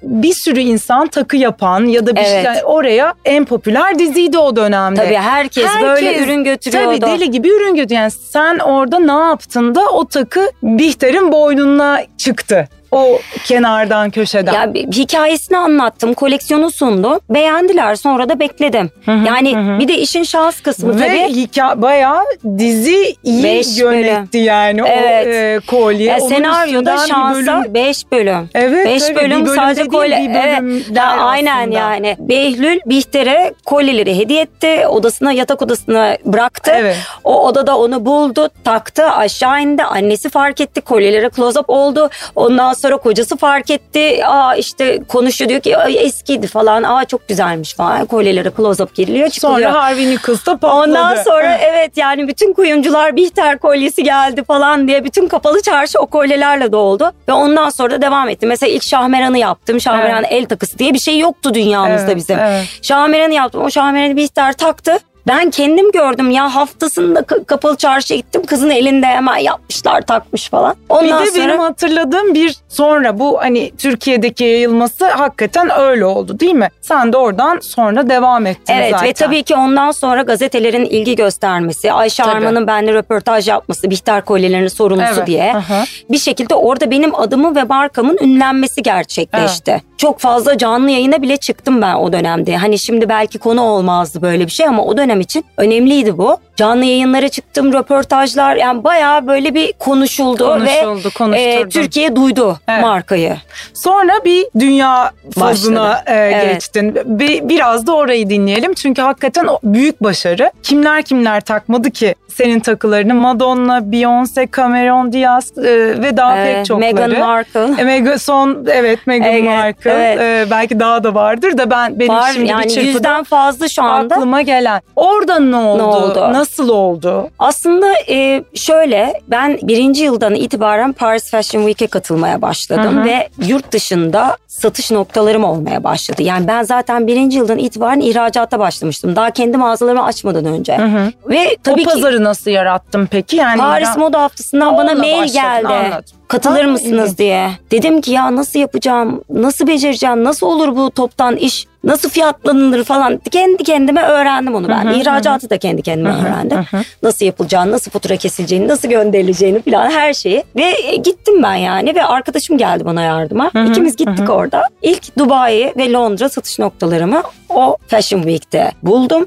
[0.02, 2.44] bir sürü insan takı yapan ya da bir Evet.
[2.44, 5.04] şey oraya en popüler diziydi o dönemde.
[5.04, 7.00] Tabii herkes, böyle ürün götürüyordu.
[7.00, 8.00] Tabii deli gibi ürün götürüyor.
[8.00, 12.68] Yani sen orada ne yaptın da o takı Bihter'in boynuna çıktı.
[12.94, 14.52] O kenardan köşeden.
[14.52, 17.18] Ya bir- hikayesini anlattım, koleksiyonu sundum.
[17.30, 18.90] Beğendiler sonra da bekledim.
[19.06, 21.34] yani bir de işin şans kısmı Ve tabii.
[21.34, 22.22] hikaye bayağı
[22.58, 25.26] dizi iyi Beş yönetti yani Evet.
[25.26, 26.04] o e, kolye.
[26.10, 28.48] Ya Onun senaryoda bölüm- şansa 5 bölüm.
[28.54, 30.32] Evet 5 tabii, bölüm, bölüm sadece değil, kolye.
[30.44, 30.86] Evet.
[30.96, 31.78] Ya, aynen aslında.
[31.78, 32.16] yani.
[32.18, 34.86] Behlül Bihter'e kolyeleri hediye etti.
[34.88, 36.72] Odasına yatak odasına bıraktı.
[36.74, 36.96] Evet.
[37.24, 39.84] O odada onu buldu, taktı, aşağı indi.
[39.84, 40.80] Annesi fark etti.
[40.80, 42.10] Kolyelere close up oldu.
[42.36, 44.26] Ondan sonra kocası fark etti.
[44.26, 46.82] Aa işte konuşuyor diyor ki "Ay, eskiydi falan.
[46.82, 48.06] Aa çok güzelmiş falan.
[48.06, 49.70] Kolyelere close up giriliyor çıkılıyor.
[49.70, 50.72] Sonra Harvey Nichols da patladı.
[50.82, 56.06] Ondan sonra evet yani bütün kuyumcular Bihter kolyesi geldi falan diye bütün kapalı çarşı o
[56.06, 57.12] kolyelerle doldu.
[57.28, 58.46] Ve ondan sonra da devam etti.
[58.46, 59.80] Mesela ilk Şahmeran'ı yaptım.
[59.80, 62.38] Şahmeran el takısı diye bir şey yoktu dünyamızda Evet, bizim.
[62.38, 62.64] evet.
[62.82, 63.62] Şahmeran'ı yaptım.
[63.64, 64.98] O Şahmeran'ı Bihter taktı.
[65.26, 68.42] Ben kendim gördüm ya haftasında ka- kapalı çarşıya gittim.
[68.46, 70.74] Kızın elinde hemen yapmışlar takmış falan.
[70.88, 76.40] Ondan bir de sonra benim hatırladığım bir sonra bu hani Türkiye'deki yayılması hakikaten öyle oldu
[76.40, 76.68] değil mi?
[76.80, 79.08] Sen de oradan sonra devam ettin Evet zaten.
[79.08, 82.34] ve tabii ki ondan sonra gazetelerin ilgi göstermesi, Ayşe Tabii.
[82.34, 85.84] Arman'ın benimle röportaj yapması, Bihter kolyelerinin sorumlusu Evet, diye aha.
[86.10, 89.82] bir şekilde orada benim adımı ve markamın ünlenmesi gerçekleşti.
[89.96, 92.56] Çok fazla canlı yayına bile çıktım ben o dönemde.
[92.56, 96.36] Hani şimdi belki konu olmazdı böyle bir şey ama o dönem dönem için önemliydi bu.
[96.56, 101.68] Canlı yayınlara çıktım, röportajlar yani bayağı böyle bir konuşuldu, Konuşuldu, ve e.
[101.68, 102.82] Türkiye duydu Evet.
[102.82, 103.36] markayı.
[103.74, 106.54] Sonra bir dünya fazına e, Evet.
[106.54, 106.94] geçtin.
[107.04, 108.74] Bir, biraz da orayı dinleyelim.
[108.74, 110.50] Çünkü hakikaten büyük başarı.
[110.62, 113.14] Kimler kimler takmadı ki senin takılarını?
[113.14, 115.62] Madonna, Beyoncé, Cameron Diaz e,
[116.02, 116.92] ve daha Ee, pek çokları.
[116.94, 117.68] Meghan Markle.
[117.78, 119.90] E, Meghan son evet Meghan Evet, Markle.
[119.92, 120.20] evet.
[120.20, 123.68] E, belki daha da vardır da ben benim Var şimdi bir yani çırpıda yüzden fazla
[123.68, 124.14] şu anda.
[124.14, 124.80] aklıma gelen.
[124.96, 125.82] Orada ne oldu?
[125.82, 126.32] oldu?
[126.32, 127.28] Nasıl oldu?
[127.38, 133.04] Aslında e, şöyle ben birinci yıldan itibaren Paris Fashion Week'e katılmaya başladım Hı hı.
[133.04, 136.22] ve yurt dışında satış noktalarım olmaya başladı.
[136.22, 139.16] Yani ben zaten birinci yıldan itibaren ihracatta başlamıştım.
[139.16, 140.76] Daha kendi mağazalarımı açmadan önce.
[140.78, 141.12] Hı hı.
[141.30, 143.36] Ve tabii o ki pazarı nasıl yarattın peki?
[143.36, 145.66] Yani Paris Moda Haftası'ndan bana mail başladın, geldi.
[145.68, 146.04] anladım.
[146.34, 147.50] Katılır mısınız diye.
[147.70, 153.20] Dedim ki ya nasıl yapacağım, nasıl becereceğim, nasıl olur bu toptan iş, nasıl fiyatlanılır falan.
[153.30, 154.86] Kendi kendime öğrendim onu ben.
[155.00, 156.58] İhracatı da kendi kendime öğrendim.
[157.02, 160.44] Nasıl yapılacağını, nasıl fatura kesileceğini, nasıl gönderileceğini falan her şeyi.
[160.56, 163.50] Ve e, gittim ben yani ve arkadaşım geldi bana yardıma.
[163.70, 164.62] İkimiz gittik orada.
[164.82, 169.26] İlk Dubai ve Londra satış noktalarımı o Fashion Week'te buldum.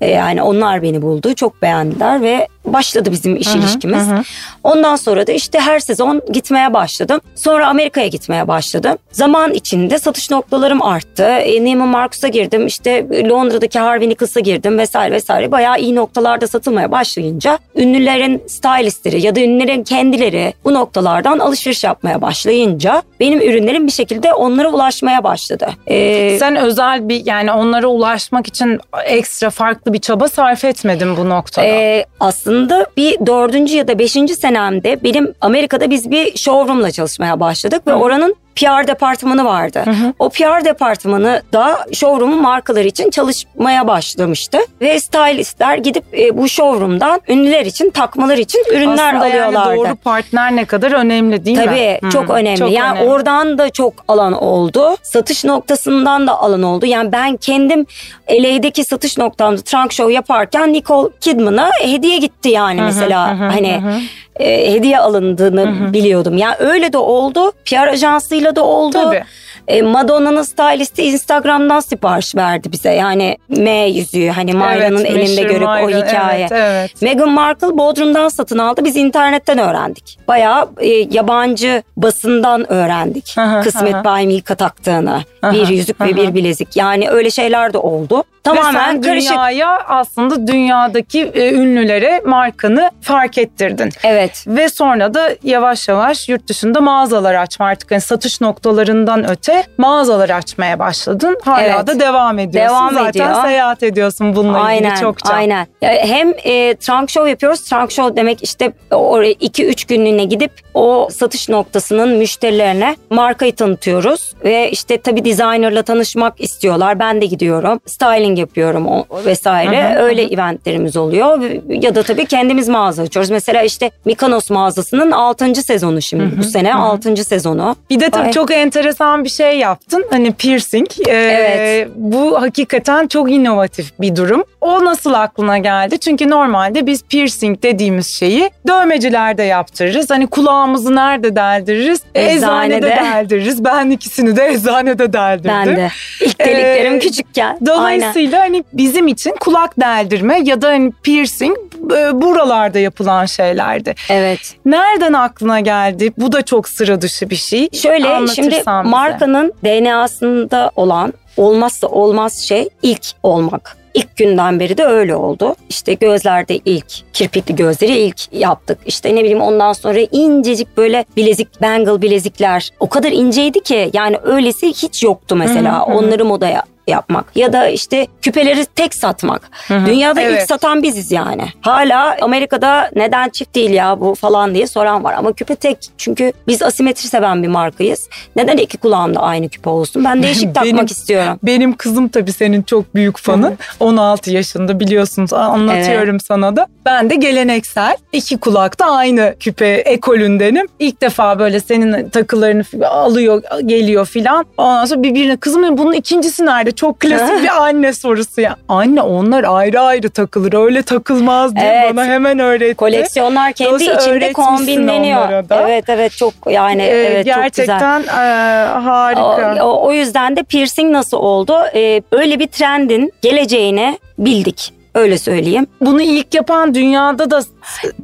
[0.00, 1.34] E, Yani onlar beni buldu.
[1.34, 4.08] Çok beğendiler ve başladı bizim iş Hı hı, ilişkimiz.
[4.08, 4.22] hı.
[4.64, 7.20] Ondan sonra da işte her sezon gitmeye başladım.
[7.34, 8.98] Sonra Amerika'ya gitmeye başladım.
[9.12, 11.22] Zaman içinde satış noktalarım arttı.
[11.22, 12.66] E, Neiman Marcus'a girdim.
[12.66, 15.52] İşte Londra'daki Harvey Nichols'a girdim vesaire vesaire.
[15.52, 22.22] Bayağı iyi noktalarda satılmaya başlayınca ünlülerin stylistleri ya da ünlülerin kendileri bu noktalardan alışveriş yapmaya
[22.22, 25.68] başlayınca benim ürünlerim bir şekilde onlara ulaşmaya başladı.
[25.86, 31.28] E, Sen özel bir yani onlara ulaşmak için ekstra farklı bir çaba sarf etmedin bu
[31.28, 31.66] noktada.
[31.66, 32.55] Ee, aslında
[32.96, 38.34] bir dördüncü ya da beşinci senemde benim Amerika'da biz bir showroomla çalışmaya başladık ve oranın
[38.56, 39.84] PR departmanı vardı.
[40.18, 44.58] O PR departmanı da showroom'un markaları için çalışmaya başlamıştı.
[44.80, 49.68] Ve stylistler gidip e, bu showroom'dan ünlüler için takmalar için ürünler Aslında alıyorlardı.
[49.68, 51.64] yani doğru partner ne kadar önemli değil mi?
[51.64, 52.58] Tabii Hı, çok önemli.
[52.58, 53.10] çok yani önemli.
[53.10, 54.96] oradan da çok alan oldu.
[55.02, 56.86] Satış noktasından da alan oldu.
[56.86, 57.86] Yani ben kendim
[58.30, 63.30] LA'deki satış noktamda trunk show yaparken Nicole Kidman'a hediye gitti yani mesela.
[63.40, 63.98] hı hı, hani hı hı.
[64.40, 66.36] E, hediye alındığını biliyordum.
[66.36, 67.52] Yani öyle de oldu.
[67.64, 68.92] PR ajansıyla da oldu.
[69.02, 69.24] Tabii.
[69.68, 72.90] E, Madonna'nın stylisti Instagram'dan sipariş verdi bize.
[72.92, 76.38] Yani M yüzüğü hani Mayra'nın Evet, elinde görüp o Mayra, hikaye.
[76.40, 77.02] Evet, evet.
[77.02, 78.84] Meghan Markle Bodrum'dan satın aldı.
[78.84, 80.18] Biz internetten öğrendik.
[80.28, 83.36] Bayağı e, yabancı basından öğrendik.
[83.36, 84.04] Hı, Kısmet hı.
[84.04, 85.20] Bay Milka taktığını.
[85.44, 86.76] Hı, bir yüzük hı ve bir bilezik.
[86.76, 88.18] Yani öyle şeyler de oldu.
[88.18, 89.30] Ve Tamamen sen karışık.
[89.30, 93.90] dünyaya aslında dünyadaki e, ünlülere markanı fark ettirdin.
[94.04, 94.25] Evet.
[94.46, 100.30] Ve sonra da yavaş yavaş yurt dışında mağazalar açma artık yani satış noktalarından öte mağazalar
[100.30, 101.38] açmaya başladın.
[101.44, 101.86] Hala Evet.
[101.86, 102.70] da devam ediyorsun.
[102.76, 103.42] Devam Zaten ediyor.
[103.44, 105.32] seyahat ediyorsun bununla Aynen, ilgili çokça.
[105.32, 105.66] aynen.
[105.82, 107.60] Hem e, trunk show yapıyoruz.
[107.60, 114.34] Trunk show demek işte oraya 2-3 günlüğüne gidip o satış noktasının müşterilerine markayı tanıtıyoruz.
[114.44, 116.98] Ve işte tabii designerla tanışmak istiyorlar.
[116.98, 117.80] Ben de gidiyorum.
[117.86, 119.94] Styling yapıyorum o, vesaire.
[119.94, 121.40] Hı hı, Öyle eventlerimiz oluyor.
[121.68, 123.30] Ya da tabii kendimiz mağaza açıyoruz.
[123.30, 125.54] Mesela işte Mikanos mağazasının 6.
[125.54, 126.38] sezonu şimdi.
[126.38, 127.24] Bu sene 6.
[127.24, 127.76] sezonu.
[127.90, 130.04] Bir de tabii çok enteresan bir şey yaptın.
[130.10, 130.86] Hani piercing.
[131.08, 131.88] Ee, Evet.
[131.96, 134.44] Bu hakikaten çok inovatif bir durum.
[134.60, 135.98] O nasıl aklına geldi?
[135.98, 140.10] Çünkü normalde biz piercing dediğimiz şeyi dövmecilerde yaptırırız.
[140.10, 142.00] Hani kulağımızı nerede deldiririz?
[142.14, 143.04] Eczanede, Eczanede.
[143.04, 143.64] deldiririz.
[143.64, 145.50] Ben ikisini de eczanede deldirdim.
[145.50, 145.88] Ben de.
[146.20, 147.46] İlk deliklerim Ee, küçükken.
[147.46, 147.66] Aynen.
[147.66, 151.56] Dolayısıyla hani bizim için kulak deldirme ya da hani piercing
[151.96, 153.94] e, buralarda yapılan şeylerdi.
[154.10, 154.54] Evet.
[154.64, 156.12] Nereden aklına geldi?
[156.18, 157.68] Bu da çok sıra dışı bir şey.
[157.72, 158.62] Şöyle Anlatırsan şimdi bize.
[158.70, 163.76] markanın DNA'sında olan olmazsa olmaz şey ilk olmak.
[163.94, 165.56] İlk günden beri de öyle oldu.
[165.68, 168.78] İşte gözlerde ilk, kirpikli gözleri ilk yaptık.
[168.86, 172.70] İşte ne bileyim ondan sonra incecik böyle bilezik, bangle bilezikler.
[172.80, 175.86] O kadar inceydi ki yani öylesi hiç yoktu mesela.
[175.86, 175.96] Hı hı.
[175.96, 179.42] Onları modaya yapmak ya da işte küpeleri tek satmak.
[179.68, 179.86] hı.
[179.86, 180.48] Dünyada ilk Evet.
[180.48, 181.42] satan biziz yani.
[181.60, 185.78] Hala Amerika'da neden çift değil ya bu falan diye soran var ama küpe tek.
[185.98, 188.08] Çünkü biz asimetri seven bir markayız.
[188.36, 190.04] Neden iki kulağımda aynı küpe olsun?
[190.04, 191.38] Ben değişik takmak Benim- istiyorum.
[191.42, 193.58] Benim kızım tabii senin çok büyük fanın.
[193.80, 196.66] 16 yaşında biliyorsunuz anlatıyorum sana da.
[196.86, 200.66] Ben de geleneksel iki kulakta aynı küpe ekolündenim.
[200.78, 204.46] İlk defa böyle senin takılarını alıyor geliyor filan.
[204.56, 206.72] Ondan sonra birbirine kızım bunun ikincisi nerede?
[206.76, 208.56] Çok klasik bir anne sorusu ya.
[208.68, 211.96] Anne onlar ayrı ayrı takılır öyle takılmaz diye Evet.
[211.96, 212.74] bana hemen öğretti.
[212.74, 215.44] Koleksiyonlar kendi Dolayısıyla içinde kombinleniyor.
[215.50, 217.42] Evet evet çok yani Ee, evet çok güzel.
[217.42, 219.64] gerçekten e, harika.
[219.64, 221.56] O, o, o yüzden de piercing nasıl oldu?
[221.74, 224.72] Ee, öyle bir trendin geleceğini bildik.
[224.96, 225.66] Öyle söyleyeyim.
[225.80, 227.42] Bunu ilk yapan dünyada da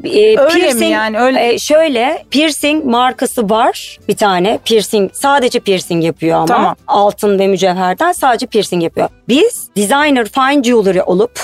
[0.04, 1.18] Ee, Öyle mi yani?
[1.18, 4.58] Öyle- e, şöyle piercing markası var bir tane.
[4.64, 6.46] Piercing sadece piercing yapıyor ama.
[6.46, 6.76] Tamam.
[6.86, 9.08] Altın ve mücevherden sadece piercing yapıyor.
[9.28, 11.42] Biz designer fine jewelry olup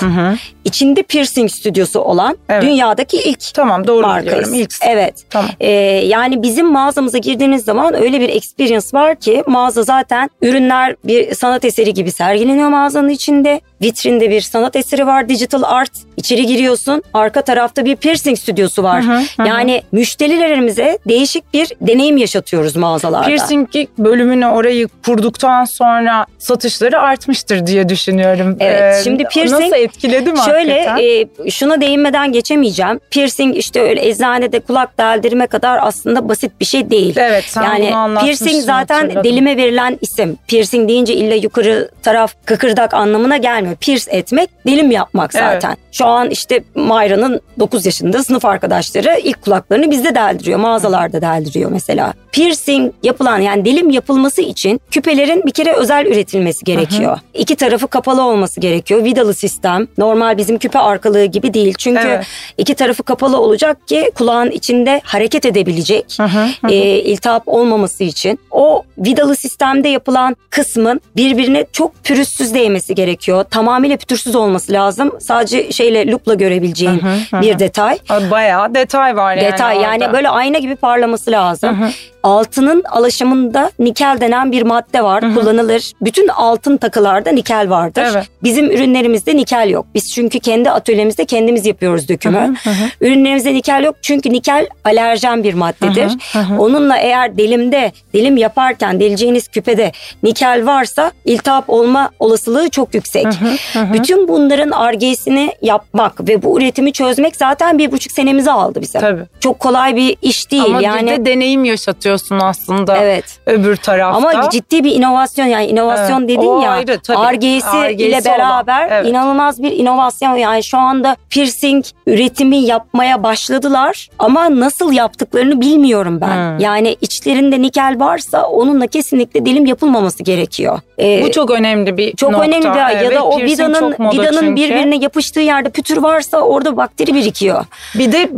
[0.65, 2.63] içinde piercing stüdyosu olan Evet.
[2.63, 4.27] dünyadaki ilk tamam doğru markayız.
[4.35, 4.53] biliyorum.
[4.53, 5.13] İlk Evet.
[5.29, 5.51] Tamam.
[5.59, 5.71] Ee,
[6.05, 11.65] yani bizim mağazamıza girdiğiniz zaman öyle bir experience var ki mağaza zaten ürünler bir sanat
[11.65, 13.61] eseri gibi sergileniyor mağazanın içinde.
[13.81, 15.91] Vitrinde bir sanat eseri var, digital art.
[16.19, 19.03] İçeri giriyorsun, arka tarafta bir piercing stüdyosu var.
[19.03, 19.47] Hı hı, hı.
[19.47, 23.27] Yani müşterilerimize değişik bir deneyim yaşatıyoruz mağazalarda.
[23.27, 28.57] Piercing bölümünü orayı kurduktan sonra satışları artmıştır diye düşünüyorum.
[28.59, 31.47] Ee, Evet, şimdi piercing- nasıl etkiledi mi Şöyle hakikaten?
[31.47, 32.99] e, şuna değinmeden geçemeyeceğim.
[33.11, 37.15] Piercing işte öyle eczanede kulak deldirme kadar aslında basit bir şey değil.
[37.17, 39.23] Evet sen yani piercing zaten hatırladım.
[39.23, 40.37] delime verilen isim.
[40.47, 43.75] Piercing deyince illa yukarı taraf kıkırdak anlamına gelmiyor.
[43.75, 45.43] Pierce etmek delim yapmak Evet.
[45.53, 45.77] zaten.
[45.91, 50.59] Şu an işte Mayra'nın 9 yaşında sınıf arkadaşları ilk kulaklarını bizde deldiriyor.
[50.59, 52.13] Mağazalarda deldiriyor mesela.
[52.31, 57.19] Piercing yapılan yani delim yapılması için küpelerin bir kere özel üretilmesi gerekiyor.
[57.33, 59.03] İki tarafı kapalı olması gerekiyor.
[59.03, 59.87] Vidalı sistem.
[59.97, 61.73] Normal bizim küpe arkalığı gibi değil.
[61.77, 62.25] Çünkü Evet.
[62.57, 66.05] iki tarafı kapalı olacak ki kulağın içinde hareket edebilecek.
[66.19, 66.71] Hı, hı.
[66.71, 68.39] e, iltihap olmaması için.
[68.51, 73.45] O vidalı sistemde yapılan kısmın birbirine çok pürüzsüz değmesi gerekiyor.
[73.51, 75.11] Tamamıyla pütürsüz olması lazım.
[75.19, 77.41] Sadece şeyle lupla görebileceğin hı, hı.
[77.41, 77.97] bir detay.
[78.31, 80.13] Bayağı detay var yani Detay yani orada.
[80.13, 81.81] böyle ayna gibi parlaması lazım.
[81.81, 81.89] Hı hı.
[82.23, 85.33] Altının alaşımında nikel denen bir madde var.
[85.35, 85.91] Kullanılır.
[86.01, 88.05] Bütün altın takılarda nikel vardır.
[88.11, 88.27] Evet.
[88.43, 89.85] Bizim ürünlerimizde nikel yok.
[89.95, 92.37] Biz çünkü kendi atölyemizde kendimiz yapıyoruz dökümü.
[92.63, 92.89] Hı hı, hı.
[93.01, 96.09] Ürünlerimizde nikel yok çünkü nikel alerjen bir maddedir.
[96.33, 96.61] Hı hı, hı hı.
[96.61, 99.91] Onunla eğer delimde, delim yaparken deleceğiniz küpede
[100.23, 103.25] nikel varsa iltihap olma olasılığı çok yüksek.
[103.25, 103.93] hı, hı.
[103.93, 108.99] Bütün bunların argesini yapmak ve bu üretimi çözmek zaten bir buçuk senemizi aldı bize.
[108.99, 109.21] Tabii.
[109.39, 111.11] Çok kolay bir iş değil Ama yani.
[111.11, 111.65] bir de deneyim
[112.09, 113.39] yaşatıyorsun aslında Evet.
[113.45, 114.17] öbür tarafta.
[114.17, 116.29] Ama ciddi bir inovasyon yani inovasyon Evet.
[116.29, 117.17] dedin O ya ayrı, tabii.
[117.17, 119.07] Argesi ile olan, beraber evet.
[119.09, 126.27] inanılmaz bir inovasyon yani şu anda piercing üretimi yapmaya başladılar ama nasıl yaptıklarını bilmiyorum ben.
[126.51, 126.59] Hmm.
[126.59, 130.79] Yani içlerinde nikel varsa onunla kesinlikle dilim yapılmaması gerekiyor.
[130.99, 132.47] Ee, Bu çok önemli bir çok nokta.
[132.47, 137.65] önemli ya Evet, da o vidanın vidanın birbirine yapıştığı yerde pütür varsa orada bakteri birikiyor.
[137.95, 138.29] Bir de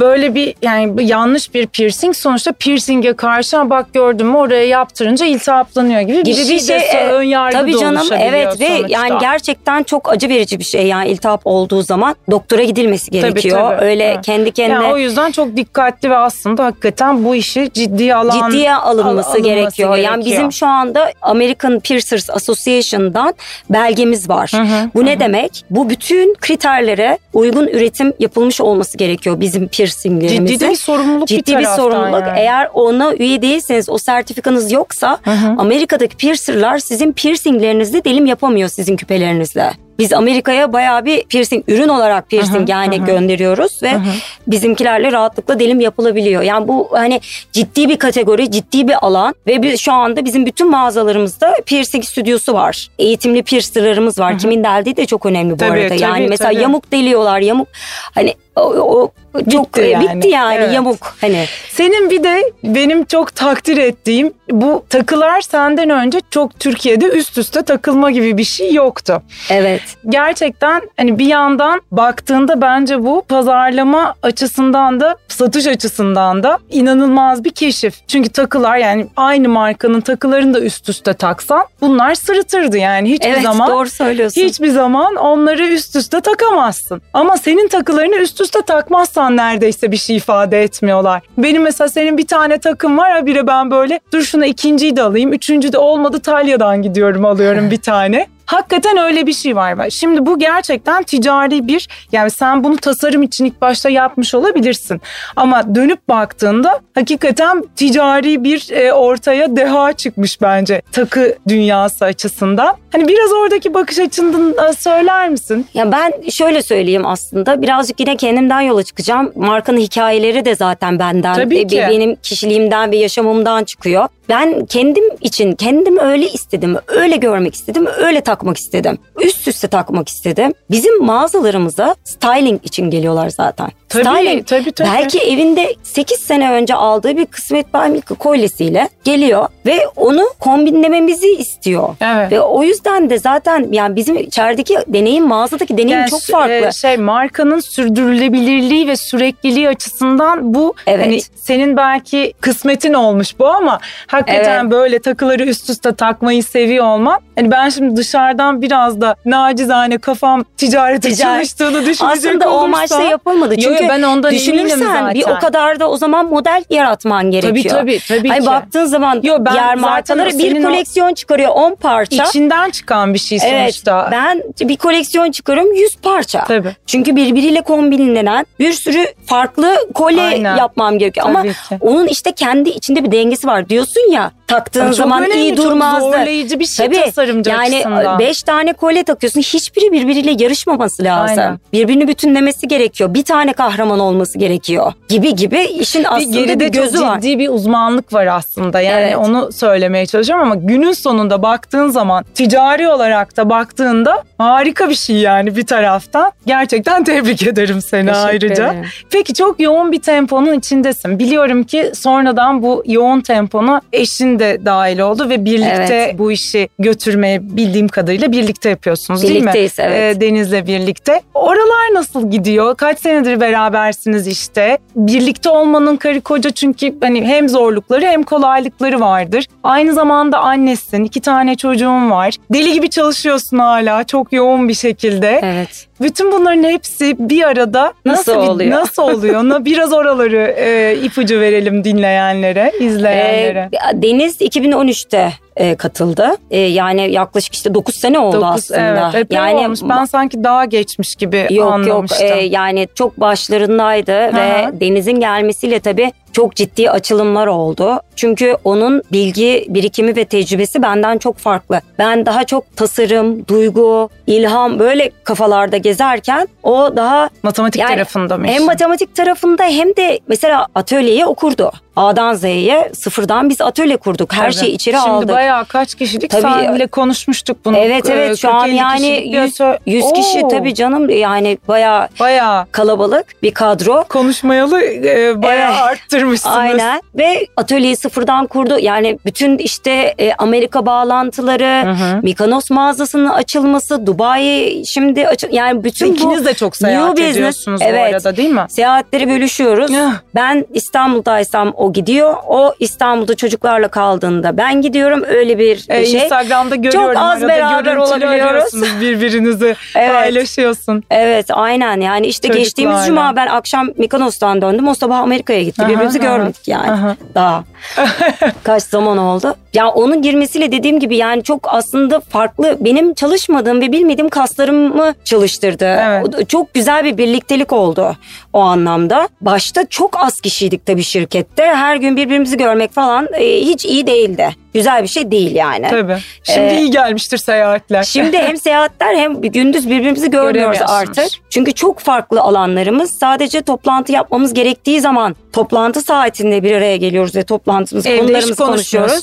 [0.00, 5.26] böyle bir yani yanlış bir piercing sonuçta piercinge karşı "Ha bak gördün mü oraya yaptırınca
[5.26, 6.68] iltihaplanıyor gibi, gibi bir şey.
[6.68, 8.88] de e, ön yargı tabii da canım evet ve sonuçta.
[8.88, 13.70] yani gerçekten çok acı verici bir şey yani iltihap olduğu zaman doktora gidilmesi gerekiyor.
[13.76, 13.84] tabii.
[13.84, 14.24] Öyle Evet.
[14.26, 18.74] kendi kendine Yani o yüzden çok dikkatli ve aslında hakikaten bu işi ciddiye alan ciddiye
[18.74, 19.96] alınması, al- gerekiyor.
[19.96, 23.34] Yani bizim şu anda American Piercers Association'dan
[23.70, 24.50] belgemiz var.
[24.54, 25.64] Hı hı, Bu ne demek?
[25.70, 30.46] Bu bütün kriterlere uygun üretim yapılmış olması gerekiyor bizim piercinglerimizin.
[30.58, 32.26] ciddi bir sorumluluk bir Ciddi bir taraftan sorumluluk.
[32.26, 32.38] yani.
[32.40, 35.54] Eğer ona üye değilseniz, o sertifikanız yoksa Hı hı.
[35.58, 39.72] Amerika'daki piercerlar sizin piercinglerinizde delim yapamıyor sizin küpelerinizle.
[40.00, 44.00] Biz Amerika'ya bayağı bir piercing ürün olarak piercing yani gönderiyoruz ve hı.
[44.46, 46.42] bizimkilerle rahatlıkla delim yapılabiliyor.
[46.42, 47.20] Yani bu hani
[47.52, 52.54] ciddi bir kategori, ciddi bir alan ve biz şu anda bizim bütün mağazalarımızda piercing stüdyosu
[52.54, 52.88] var.
[52.98, 54.38] Eğitimli piercerlarımız var.
[54.38, 55.94] Kimin deldiği de çok önemli bu Tabii, arada.
[55.94, 56.62] yani tabii, mesela tabii.
[56.62, 57.40] yamuk deliyorlar.
[57.40, 57.68] Yamuk
[58.14, 59.12] hani o, o
[59.52, 60.16] çok Bitti e, yani.
[60.16, 60.74] bitti yani Evet.
[60.74, 61.44] yamuk hani.
[61.70, 67.62] Senin bir de benim çok takdir ettiğim bu takılar senden önce çok Türkiye'de üst üste
[67.62, 69.22] takılma gibi bir şey yoktu.
[69.50, 69.82] Evet.
[70.08, 77.50] Gerçekten hani bir yandan baktığında bence bu pazarlama açısından da satış açısından da inanılmaz bir
[77.50, 77.94] keşif.
[78.08, 83.42] Çünkü takılar yani aynı markanın takılarını da üst üste taksan bunlar sırıtırdı yani hiçbir Evet
[83.42, 84.40] zaman doğru söylüyorsun.
[84.40, 87.02] Hiçbir zaman onları üst üste takamazsın.
[87.12, 91.22] Ama senin takılarını üst üste takmazsan neredeyse bir şey ifade etmiyorlar.
[91.38, 95.32] Benim mesela senin bir tane takım var habire ben böyle dur şuna ikinciyi de alayım.
[95.32, 98.26] Üçüncü de olmadı Talya'dan gidiyorum alıyorum bir tane.
[98.50, 99.90] Hakikaten öyle bir şey var.
[99.90, 105.00] Şimdi bu gerçekten ticari bir yani sen bunu tasarım için ilk başta yapmış olabilirsin.
[105.36, 112.76] Ama dönüp baktığında hakikaten ticari bir e, ortaya deha çıkmış bence takı dünyası açısından.
[112.92, 115.66] Hani biraz oradaki bakış açından e, söyler misin?
[115.74, 119.32] Ya ben şöyle söyleyeyim aslında birazcık yine kendimden yola çıkacağım.
[119.34, 121.86] Markanın hikayeleri de zaten benden, Tabii ve ki.
[121.90, 124.08] benim kişiliğimden ve yaşamımdan çıkıyor.
[124.28, 128.98] Ben kendim için kendim öyle istedim, öyle görmek istedim, öyle takmak istedim.
[129.24, 130.52] Üst üste takmak istedim.
[130.70, 133.68] Bizim mağazalarımıza styling için geliyorlar zaten.
[133.88, 134.88] Tabii, styling tabii, tabii.
[134.88, 141.88] belki evinde 8 sene önce aldığı bir kısmet balmika kolyesiyle geliyor ve onu kombinlememizi istiyor.
[142.00, 142.32] Evet.
[142.32, 146.52] Ve o yüzden de zaten yani bizim içerideki deneyim mağazadaki deneyim Yani çok sü- farklı.
[146.68, 151.06] e, şey markanın sürdürülebilirliği ve sürekliliği açısından bu Evet.
[151.06, 154.72] hani senin belki kısmetin olmuş bu ama hakikaten Evet.
[154.72, 157.20] böyle takıları üst üste takmayı seviyor olman.
[157.36, 161.18] Hani ben şimdi dışarıdan biraz da nacizane kafam ticarete Ticaret.
[161.36, 163.56] çalıştığını düşünecek Aslında o olursam- amaçla yapılmadı.
[163.56, 167.74] Çünkü yo, ben ondan düşünürsen bir o kadar da o zaman model yaratman gerekiyor.
[167.74, 168.46] Tabii tabii tabii Hani ki.
[168.46, 172.24] baktığın zaman Yo, ben zaten markaları o bir o- koleksiyon çıkarıyor 10 parça.
[172.24, 174.08] İçinden çıkan bir şey Evet sonuçta.
[174.12, 176.44] ben bir koleksiyon çıkarıyorum 100 parça.
[176.44, 176.76] Tabii.
[176.86, 180.56] Çünkü birbiriyle kombinlenen bir sürü farklı kolye Aynen.
[180.56, 181.26] yapmam gerekiyor.
[181.26, 181.78] Ama Tabii ki.
[181.80, 183.68] onun işte kendi içinde bir dengesi var.
[183.68, 186.00] Diyorsun ya taktığın Çok zaman önemli, iyi çok durmazdı.
[186.00, 188.18] zorlayıcı bir şey tasarımcı yani açısından.
[188.18, 189.40] beş tane kolye takıyorsun.
[189.40, 191.38] Hiçbiri birbiriyle yarışmaması lazım.
[191.38, 191.60] Aynen.
[191.72, 193.14] Birbirini bütünlemesi gerekiyor.
[193.14, 194.92] Bir tane kahraman olması gerekiyor.
[195.08, 197.20] Gibi gibi işin bir aslında geride bir gözü çok var.
[197.20, 198.80] ciddi bir uzmanlık var aslında.
[198.80, 199.16] Yani Evet.
[199.16, 205.16] onu söylemeye çalışıyorum ama günün sonunda baktığın zaman ticari olarak da baktığında harika bir şey
[205.16, 206.32] yani bir taraftan.
[206.46, 208.66] Gerçekten tebrik ederim seni Teşekkür ayrıca.
[208.66, 208.84] ederim.
[209.10, 211.18] Peki çok yoğun bir temponun içindesin.
[211.18, 216.18] Biliyorum ki sonradan bu yoğun tempona eşin de dahil oldu ve birlikte Evet.
[216.18, 219.40] bu işi götürmeye bildiğim kadarıyla birlikte yapıyorsunuz değil mi?
[219.40, 220.16] Birlikteyiz, evet.
[220.16, 221.20] Ee, Deniz'le birlikte.
[221.34, 222.76] Oralar nasıl gidiyor?
[222.76, 224.78] Kaç senedir berabersiniz işte?
[224.96, 229.44] Birlikte olmanın karı koca çünkü hani hem zorlukları hem kolaylıkları vardır.
[229.62, 232.34] Aynı zamanda annesin, iki tane çocuğun var.
[232.52, 235.40] Deli gibi çalışıyorsun hala çok yoğun bir şekilde.
[235.44, 235.86] Evet.
[236.00, 238.70] Bütün bunların hepsi bir arada Nasıl bir- oluyor?
[238.70, 239.64] Nasıl oluyor?
[239.64, 243.68] Biraz oraları e, ipucu verelim dinleyenlere, izleyenlere.
[243.72, 246.28] Ee, Deniz 2013'te e, katıldı.
[246.50, 249.10] E, yani yaklaşık işte 9 sene oldu Dokuz, aslında.
[249.14, 249.80] Evet, yani olmuş.
[249.82, 252.26] Ben sanki daha geçmiş gibi Yok yok anlamıştım.
[252.26, 254.80] Ee, yani çok başlarındaydı ve hı.
[254.80, 258.00] Deniz'in gelmesiyle tabii çok ciddi açılımlar oldu.
[258.16, 261.80] Çünkü onun bilgi birikimi ve tecrübesi benden çok farklı.
[261.98, 268.46] Ben daha çok tasarım, duygu, ilham böyle kafalarda gezerken o daha Matematik Yani tarafında mı?
[268.46, 271.72] hem matematik tarafında hem de mesela atölyeyi okurdu.
[272.00, 274.32] A'dan Z'ye sıfırdan biz atölye kurduk.
[274.32, 274.60] Her Tabii.
[274.60, 275.28] şeyi içeri Şimdi aldık.
[275.28, 276.42] bayağı kaç kişilik Tabii.
[276.42, 277.76] senle konuşmuştuk bunu.
[277.78, 281.10] Evet Ee, evet şu an 40-50 yani kişilik bir 100, atö- 100 kişi tabii canım
[281.10, 284.04] yani bayağı Bayağı kalabalık bir kadro.
[284.08, 285.80] konuşmayalı e, bayağı Evet.
[285.82, 286.56] arttırmışsınız.
[286.56, 288.78] Aynen ve atölyeyi sıfırdan kurdu.
[288.80, 292.20] Yani bütün işte e, Amerika bağlantıları, Hı hı.
[292.22, 297.36] Mikonos mağazasının açılması, Dubai şimdi açıl yani bütün İkiniz bu de çok seyahat New business,
[297.36, 298.14] ediyorsunuz bu evet.
[298.14, 298.64] arada değil mi?
[298.68, 299.90] seyahatleri bölüşüyoruz.
[300.34, 302.34] Ben İstanbul'daysam o gidiyor.
[302.48, 305.24] O İstanbul'da çocuklarla kaldığında ben gidiyorum.
[305.28, 306.22] Öyle bir Ee, şey.
[306.22, 307.16] Instagram'da görüyorum.
[307.16, 309.00] az arada beraber olabiliyoruz.
[309.00, 310.12] birbirinizi Evet.
[310.12, 311.04] paylaşıyorsun.
[311.10, 312.64] Evet aynen yani işte Çocuklarla.
[312.64, 316.26] geçtiğimiz cuma ben akşam Mikonos'tan döndüm o sabah Amerika'ya gitti Aha, birbirimizi aha.
[316.26, 317.16] görmedik yani Aha.
[317.34, 317.64] daha
[318.64, 319.54] kaç zaman oldu.
[319.74, 325.84] Ya onun girmesiyle dediğim gibi yani çok aslında farklı benim çalışmadığım ve bilmediğim kaslarımı çalıştırdı.
[325.84, 326.48] Evet.
[326.48, 328.16] Çok güzel bir birliktelik oldu
[328.52, 329.28] o anlamda.
[329.40, 334.50] Başta çok az kişiydik tabii şirkette her gün birbirimizi görmek falan e, hiç iyi değildi.
[334.74, 335.86] Güzel bir şey değil yani.
[335.90, 336.18] Tabii.
[336.42, 338.02] Şimdi Ee, iyi gelmiştir seyahatler.
[338.02, 341.26] Şimdi hem seyahatler hem gündüz birbirimizi görmüyoruz artık.
[341.50, 343.10] Çünkü çok farklı alanlarımız.
[343.10, 349.20] Sadece toplantı yapmamız gerektiği zaman toplantı saatinde bir araya geliyoruz ve toplantımız Evde konuşuyoruz.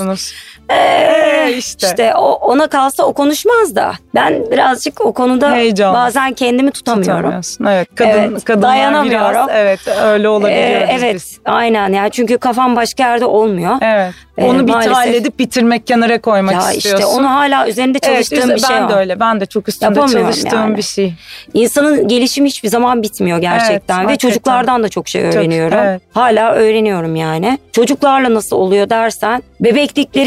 [0.71, 1.88] Ee, işte.
[1.88, 2.13] işte.
[2.15, 3.91] o ona kalsa o konuşmaz da.
[4.15, 5.97] Ben birazcık o konuda Heyecanlı.
[5.97, 7.34] bazen kendimi tutamıyorum.
[7.67, 7.88] Evet.
[7.95, 9.30] Kadın, Evet, kadınlar dayanamıyorum.
[9.30, 11.39] biraz evet öyle olabiliyoruz Ee, evet biz.
[11.45, 13.76] aynen yani çünkü kafam başka yerde olmuyor.
[13.82, 14.13] Evet.
[14.38, 17.04] Ee, Onu bir maalesef- halledip bitirmek kenara koymak ya istiyorsun.
[17.06, 19.19] işte onu hala üzerinde çalıştığım evet, bir şey ben de öyle.
[19.19, 20.78] Ben de çok üstünde Yapamıyorum çalıştığım yani.
[20.78, 21.13] bir şey.
[21.54, 24.15] İnsanın gelişimi hiçbir zaman bitmiyor gerçekten Evet, ve hakikaten.
[24.30, 25.78] çocuklardan da çok şey öğreniyorum.
[25.78, 26.02] evet.
[26.13, 27.60] Hala öğreniyorum yani.
[27.71, 29.43] Çocuklarla nasıl oluyor dersen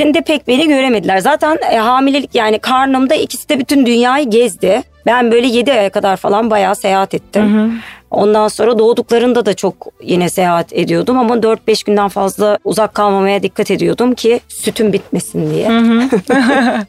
[0.00, 1.18] bebekliklerinde pek beni göremediler.
[1.18, 4.82] Zaten e, hamilelik yani karnımda ikisi de bütün dünyayı gezdi.
[5.06, 7.82] Ben böyle 7 aya kadar falan bayağı seyahat ettim.
[8.10, 13.70] Ondan sonra doğduklarında da çok yine seyahat ediyordum ama 4-5 günden fazla uzak kalmamaya dikkat
[13.70, 15.68] ediyordum ki sütüm bitmesin diye.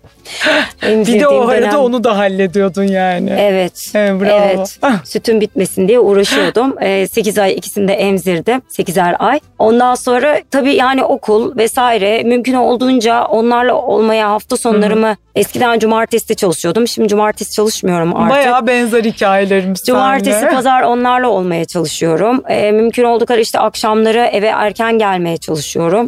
[0.84, 3.36] Bir de o arada dönem- onu da hallediyordun yani.
[3.39, 3.91] Evet.
[3.95, 4.41] Evet, bravo.
[4.45, 4.79] Evet.
[5.03, 6.75] Sütün bitmesin diye uğraşıyordum.
[7.12, 8.62] 8 ay ikisini de emzirdim.
[8.77, 9.39] 8'er ay.
[9.60, 16.34] Ondan sonra tabii yani okul vesaire mümkün olduğunca onlarla olmaya hafta sonlarımı eskiden cumartesi de
[16.34, 16.88] çalışıyordum.
[16.88, 18.29] Şimdi cumartesi çalışmıyorum artık.
[18.29, 20.49] Bayağı benzer hikayelerimiz Cumartesi, seninle.
[20.55, 22.43] pazar onlarla olmaya çalışıyorum.
[22.49, 26.07] Ee, mümkün olduğu kadar işte akşamları eve erken gelmeye çalışıyorum.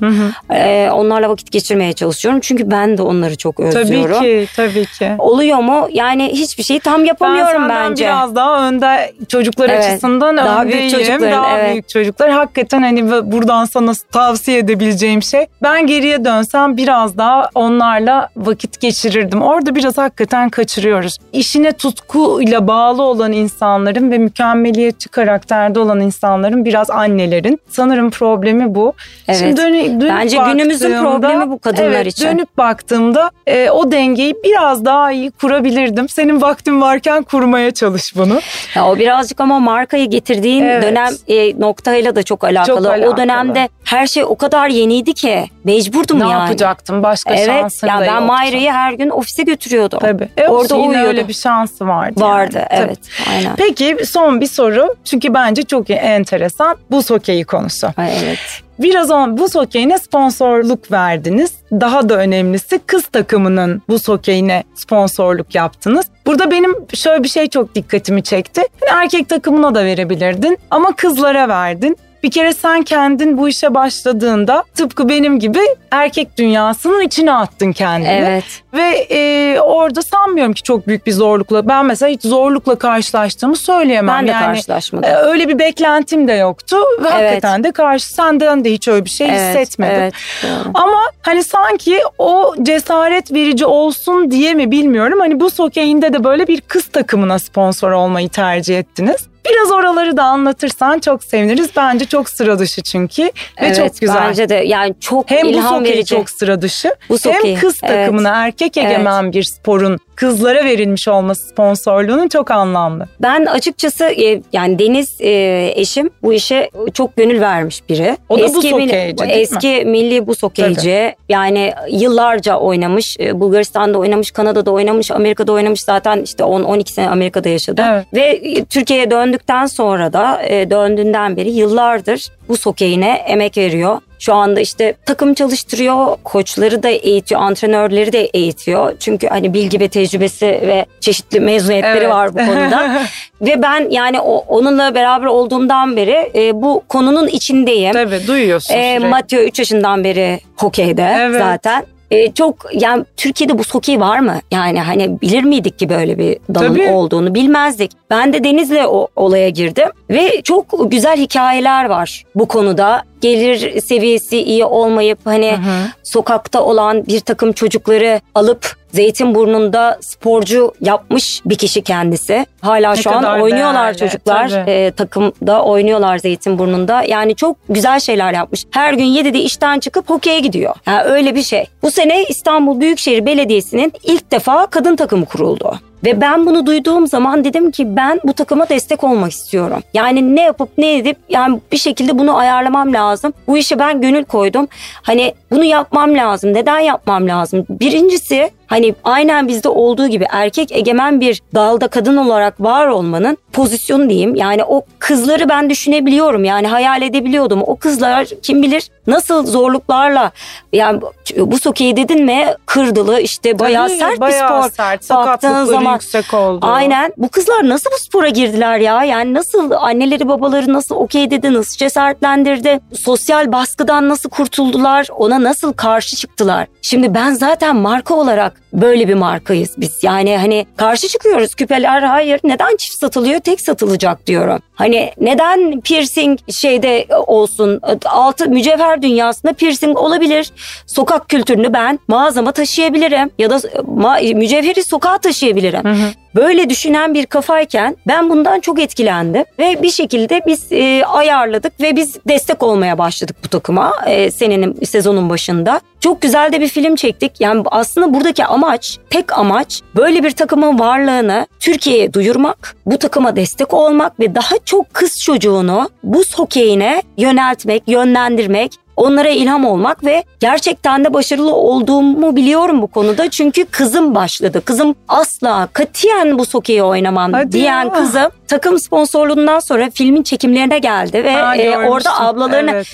[0.54, 2.40] Ee, onlarla vakit geçirmeye çalışıyorum.
[2.40, 3.90] Çünkü ben de onları çok özlüyorum.
[4.12, 4.48] İstiyorum.
[4.56, 5.22] Tabii ki, tabii ki.
[5.22, 5.88] Oluyor mu?
[5.92, 8.04] Yani hiçbir şeyi tam yapamıyorum ben bence.
[8.06, 9.86] biraz daha önde çocuklar Evet.
[9.86, 10.80] açısından Daha öndeyim.
[10.80, 11.72] büyük çocukların, daha evet.
[11.72, 12.30] büyük çocuklar.
[12.32, 15.46] Hakikaten hani bu- buradan sana tavsiye edebileceğim şey.
[15.64, 19.42] Ben geriye dönsem biraz daha onlarla vakit geçirirdim.
[19.42, 21.18] Orada biraz hakikaten kaçırıyoruz.
[21.34, 27.60] İşine tutkuyla bağlı olan insanların ve mükemmeliyetçi karakterde olan insanların biraz annelerin.
[27.70, 28.94] Sanırım problemi bu.
[29.28, 29.40] Evet.
[29.40, 32.26] Şimdi dönü- dönüp Bence günümüzün problemi bu kadınlar evet, için.
[32.28, 36.10] Dönüp baktığımda e, o dengeyi biraz daha iyi kurabilirdim.
[36.10, 38.40] Senin vaktin varken kurmaya çalış bunu.
[38.76, 40.84] Ya o birazcık ama markayı getirdiğin Evet.
[40.84, 42.90] dönem e, noktayla da çok alakalı.
[42.90, 43.14] alakalı.
[43.14, 46.42] O dönemde her şey o kadar yeniydi ki mecburdum ne yani.
[46.42, 47.04] yapacaktım?
[47.04, 47.46] Başka Evet.
[47.46, 48.24] şansın Ya da ben.
[48.24, 50.00] Mayra'yı her gün ofise götürüyordum.
[50.00, 50.28] Tabii.
[50.38, 51.08] E, Orada uyuyordu.
[51.08, 52.22] öyle bir şansı vardı.
[52.22, 52.68] Vardı yani.
[52.70, 52.82] Tabii.
[52.88, 53.00] evet.
[53.32, 53.56] Aynen.
[53.56, 54.96] Peki son bir soru.
[55.06, 56.78] Çünkü bence çok enteresan.
[56.92, 57.88] Buz hokeyi konusu.
[57.98, 58.40] Ay, evet.
[58.80, 61.54] Biraz on buz hokeyine sponsorluk verdiniz.
[61.72, 66.06] Daha da önemlisi kız takımının buz hokeyine sponsorluk yaptınız.
[66.26, 68.62] Burada benim şöyle bir şey çok dikkatimi çekti.
[68.82, 71.98] Hani erkek takımına da verebilirdin ama kızlara verdin.
[72.24, 75.60] Bir kere sen kendin bu işe başladığında tıpkı benim gibi
[75.92, 78.12] erkek dünyasının içine attın kendini.
[78.12, 78.44] Evet.
[78.74, 81.68] Ve e, orada sanmıyorum ki çok büyük bir zorlukla.
[81.68, 84.18] Ben mesela hiç zorlukla karşılaştığımı söyleyemem.
[84.18, 85.10] Ben de yani, karşılaşmadım.
[85.10, 86.78] e, Öyle bir beklentim de yoktu.
[87.04, 89.96] Ve hakikaten de karşı senden de hiç öyle bir şey evet, hissetmedim.
[89.96, 90.14] Evet.
[90.44, 90.72] doğru.
[90.74, 95.20] Ama hani sanki o cesaret verici olsun diye mi bilmiyorum.
[95.20, 99.33] Hani bu sokeyinde de böyle bir kız takımına sponsor olmayı tercih ettiniz.
[99.50, 101.70] Biraz oraları da anlatırsan çok seviniriz.
[101.76, 104.16] Bence çok sıra dışı çünkü ve evet, çok güzel.
[104.30, 106.16] Bence de yani çok Hem bu ilham sokeyi verici.
[106.16, 108.06] çok sıra dışı Bu sokeyi, hem kız evet.
[108.06, 113.08] takımına erkek egemen bir sporun kızlara verilmiş olması sponsorluğunun çok anlamlı.
[113.22, 118.18] Ben açıkçası e, yani Deniz e, eşim bu işe çok gönül vermiş biri.
[118.30, 119.36] O da buz milli- hokeyci, değil mi?
[119.36, 121.16] Eski milli buz hokeyci.
[121.30, 123.18] Yani yıllarca oynamış.
[123.20, 125.82] E, Bulgaristan'da oynamış, Kanada'da oynamış, Amerika'da oynamış.
[125.82, 127.84] Zaten işte 10-12 sene Amerika'da yaşadı.
[127.92, 128.06] Evet.
[128.14, 133.98] Ve Türkiye'ye döndükten sonra da e, döndüğünden beri yıllardır bu hokeyine emek veriyor.
[134.20, 138.94] Şu anda işte takım çalıştırıyor, koçları da eğitiyor, antrenörleri de eğitiyor.
[139.00, 142.10] Çünkü hani bilgi ve tecrübesi ve çeşitli mezuniyetleri Evet.
[142.10, 143.02] var bu konuda.
[143.42, 147.94] ve ben yani o, onunla beraber olduğumdan beri e, bu konunun içindeyim.
[147.94, 149.08] Tabii duyuyorsun E, sürekli.
[149.08, 151.42] Mateo 3 yaşından beri hokeyde Evet.
[151.42, 151.84] zaten.
[152.12, 154.40] E, çok yani Türkiye'de bu hokey var mı?
[154.52, 156.90] Yani hani bilir miydik ki böyle bir dalın Tabii.
[156.90, 157.92] olduğunu bilmezdik.
[158.10, 163.04] Ben de Deniz'le o olaya girdim ve çok güzel hikayeler var bu konuda.
[163.24, 165.88] Gelir seviyesi iyi olmayıp hani Hı hı.
[166.04, 172.46] sokakta olan bir takım çocukları alıp Zeytinburnu'nda sporcu yapmış bir kişi kendisi.
[172.62, 174.50] Hala Ne şu an oynuyorlar değerli, çocuklar.
[174.50, 174.72] tabii.
[174.72, 177.04] E, takımda oynuyorlar Zeytinburnu'nda.
[177.08, 178.66] Yani çok güzel şeyler yapmış.
[178.72, 180.76] Her gün 7'de işten çıkıp hokeye gidiyor.
[180.86, 181.66] Yani öyle bir şey.
[181.84, 185.80] Bu sene İstanbul Büyükşehir Belediyesi'nin ilk defa kadın takımı kuruldu.
[186.04, 189.82] Ve ben bunu duyduğum zaman dedim ki ben bu takıma destek olmak istiyorum.
[189.94, 193.34] Yani ne yapıp ne edip yani bir şekilde bunu ayarlamam lazım.
[193.48, 194.68] Bu işe ben gönül koydum.
[195.02, 196.54] Hani bunu yapmam lazım.
[196.54, 197.66] Neden yapmam lazım?
[197.70, 204.10] Birincisi hani aynen bizde olduğu gibi erkek egemen bir dalda kadın olarak var olmanın pozisyonu
[204.10, 204.36] diyeyim.
[204.36, 206.44] Yani o kızları ben düşünebiliyorum.
[206.44, 207.64] Yani hayal edebiliyordum.
[207.66, 210.32] O kızlar kim bilir nasıl zorluklarla
[210.74, 211.02] yani
[211.38, 214.76] bu sokeyi dedin mi kırdılı işte bayağı Tabii, sert bayağı bir spor.
[214.76, 215.10] sert.
[215.10, 216.60] Baktığın zaman yüksek oldu.
[216.62, 217.14] Aynen.
[217.18, 219.04] Bu kızlar nasıl bu spora girdiler ya?
[219.04, 222.80] Yani nasıl anneleri babaları nasıl okey dedi, nasıl cesaretlendirdi?
[222.94, 225.08] Sosyal baskıdan nasıl kurtuldular?
[225.18, 226.68] Ona nasıl karşı çıktılar?
[226.82, 230.04] Şimdi ben zaten marka olarak böyle bir markayız biz.
[230.04, 231.56] Yani hani karşı çıkıyoruz.
[231.56, 232.40] Küpeler hayır.
[232.44, 233.40] Neden çift satılıyor?
[233.40, 234.60] Tek satılacak diyorum.
[234.76, 237.82] Hani neden piercing şeyde olsun?
[238.06, 240.52] Altı mücevher dünyasında piercing olabilir.
[240.88, 243.32] Sokak kültürünü ben mağazama taşıyabilirim.
[243.38, 246.14] Ya da ma- mücevheri sokağa taşıyabilirim.
[246.36, 251.96] Böyle düşünen bir kafayken ben bundan çok etkilendim ve bir şekilde biz e, ayarladık ve
[251.96, 255.82] biz destek olmaya başladık bu takıma e, senenin sezonun başında.
[256.00, 257.42] Çok güzel de bir film çektik.
[257.42, 263.74] Yani aslında buradaki amaç, tek amaç böyle bir takımın varlığını Türkiye'ye duyurmak, bu takıma destek
[263.74, 271.04] olmak ve daha çok kız çocuğunu buz hokeyine yöneltmek, yönlendirmek, onlara ilham olmak ve gerçekten
[271.06, 273.30] de başarılı olduğumu biliyorum bu konuda.
[273.30, 274.62] Çünkü kızım başladı.
[274.66, 277.94] Kızım asla katiyen bu sokeyi oynamam Hadi diyen ya.
[277.94, 282.88] kızım takım sponsorluğundan sonra filmin çekimlerine geldi ve Ha, e, orada ablalarını Evet,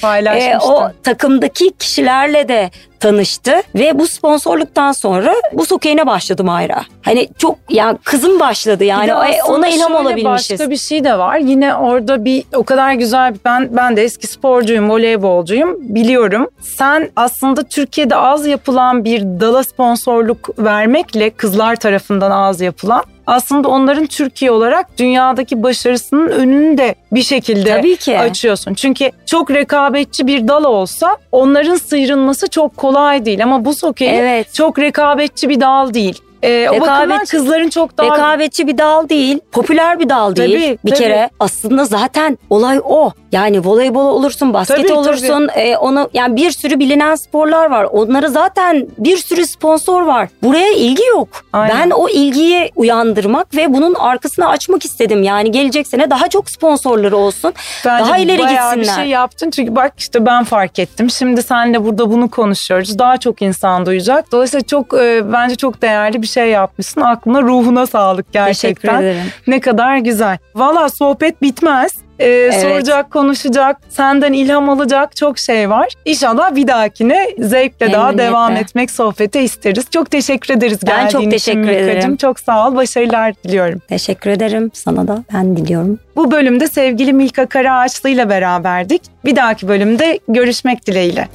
[0.53, 6.81] e, o takımdaki kişilerle de tanıştı ve bu sponsorluktan sonra bu okeyine başladım Ayra.
[7.01, 10.51] Hani çok ya kızım başladı yani E, ona ilham olabilmişiz.
[10.51, 11.37] Başka bir şey de var.
[11.37, 16.47] Yine orada bir o kadar güzel ben ben de eski sporcuyum, voleybolcuyum biliyorum.
[16.61, 24.05] Sen aslında Türkiye'de az yapılan bir dala sponsorluk vermekle kızlar tarafından az yapılan aslında onların
[24.05, 28.19] Türkiye olarak dünyadaki başarısının önünü de bir şekilde Tabii ki.
[28.19, 28.73] açıyorsun.
[28.73, 34.53] Çünkü çok rekabetçi bir dal olsa onların sıyrılması çok kolay değil ama bu hokeyi Evet.
[34.53, 36.21] çok rekabetçi bir dal değil.
[36.43, 40.55] Ee, o bakımdan kızların çok daha Rekabetçi bir dal değil, popüler bir dal değil.
[40.67, 40.99] Tabii, bir tabii.
[40.99, 43.11] kere aslında zaten olay o.
[43.31, 47.83] Yani voleybol olursun, basket Tabii, olursun, e, onu yani bir sürü bilinen sporlar var.
[47.83, 50.29] Onlara zaten bir sürü sponsor var.
[50.43, 51.27] Buraya ilgi yok.
[51.53, 51.77] Aynen.
[51.77, 55.23] Ben o ilgiyi uyandırmak ve bunun arkasını açmak istedim.
[55.23, 57.53] Yani gelecek sene daha çok sponsorları olsun.
[57.85, 58.97] Bence daha ileri bayağı gitsinler.
[58.97, 61.09] bir şey yaptın çünkü bak işte ben fark ettim.
[61.09, 62.99] Şimdi senle burada bunu konuşuyoruz.
[62.99, 64.31] Daha çok insan duyacak.
[64.31, 67.01] Dolayısıyla çok e, bence çok değerli bir şey yapmışsın.
[67.01, 68.97] Aklına ruhuna sağlık gerçekten.
[68.97, 69.31] Teşekkür ederim.
[69.47, 70.37] Ne kadar güzel.
[70.55, 72.08] Valla sohbet bitmez.
[72.19, 75.87] Ee, Soracak, konuşacak, senden ilham alacak çok şey var.
[76.05, 78.31] İnşallah bir dahakine zevkle daha Memnuniyetle.
[78.31, 79.85] devam etmek, sohbete isteriz.
[79.93, 81.89] Çok teşekkür ederiz Ben çok geldiğin için teşekkür Milkacığım.
[81.89, 82.15] ederim.
[82.17, 83.79] Çok sağ ol, başarılar diliyorum.
[83.89, 85.23] Teşekkür ederim sana da.
[85.33, 85.99] Ben diliyorum.
[86.15, 89.01] Bu bölümde sevgili Milka Karaağaçlı ile beraberdik.
[89.25, 91.27] Bir dahaki bölümde görüşmek dileğiyle.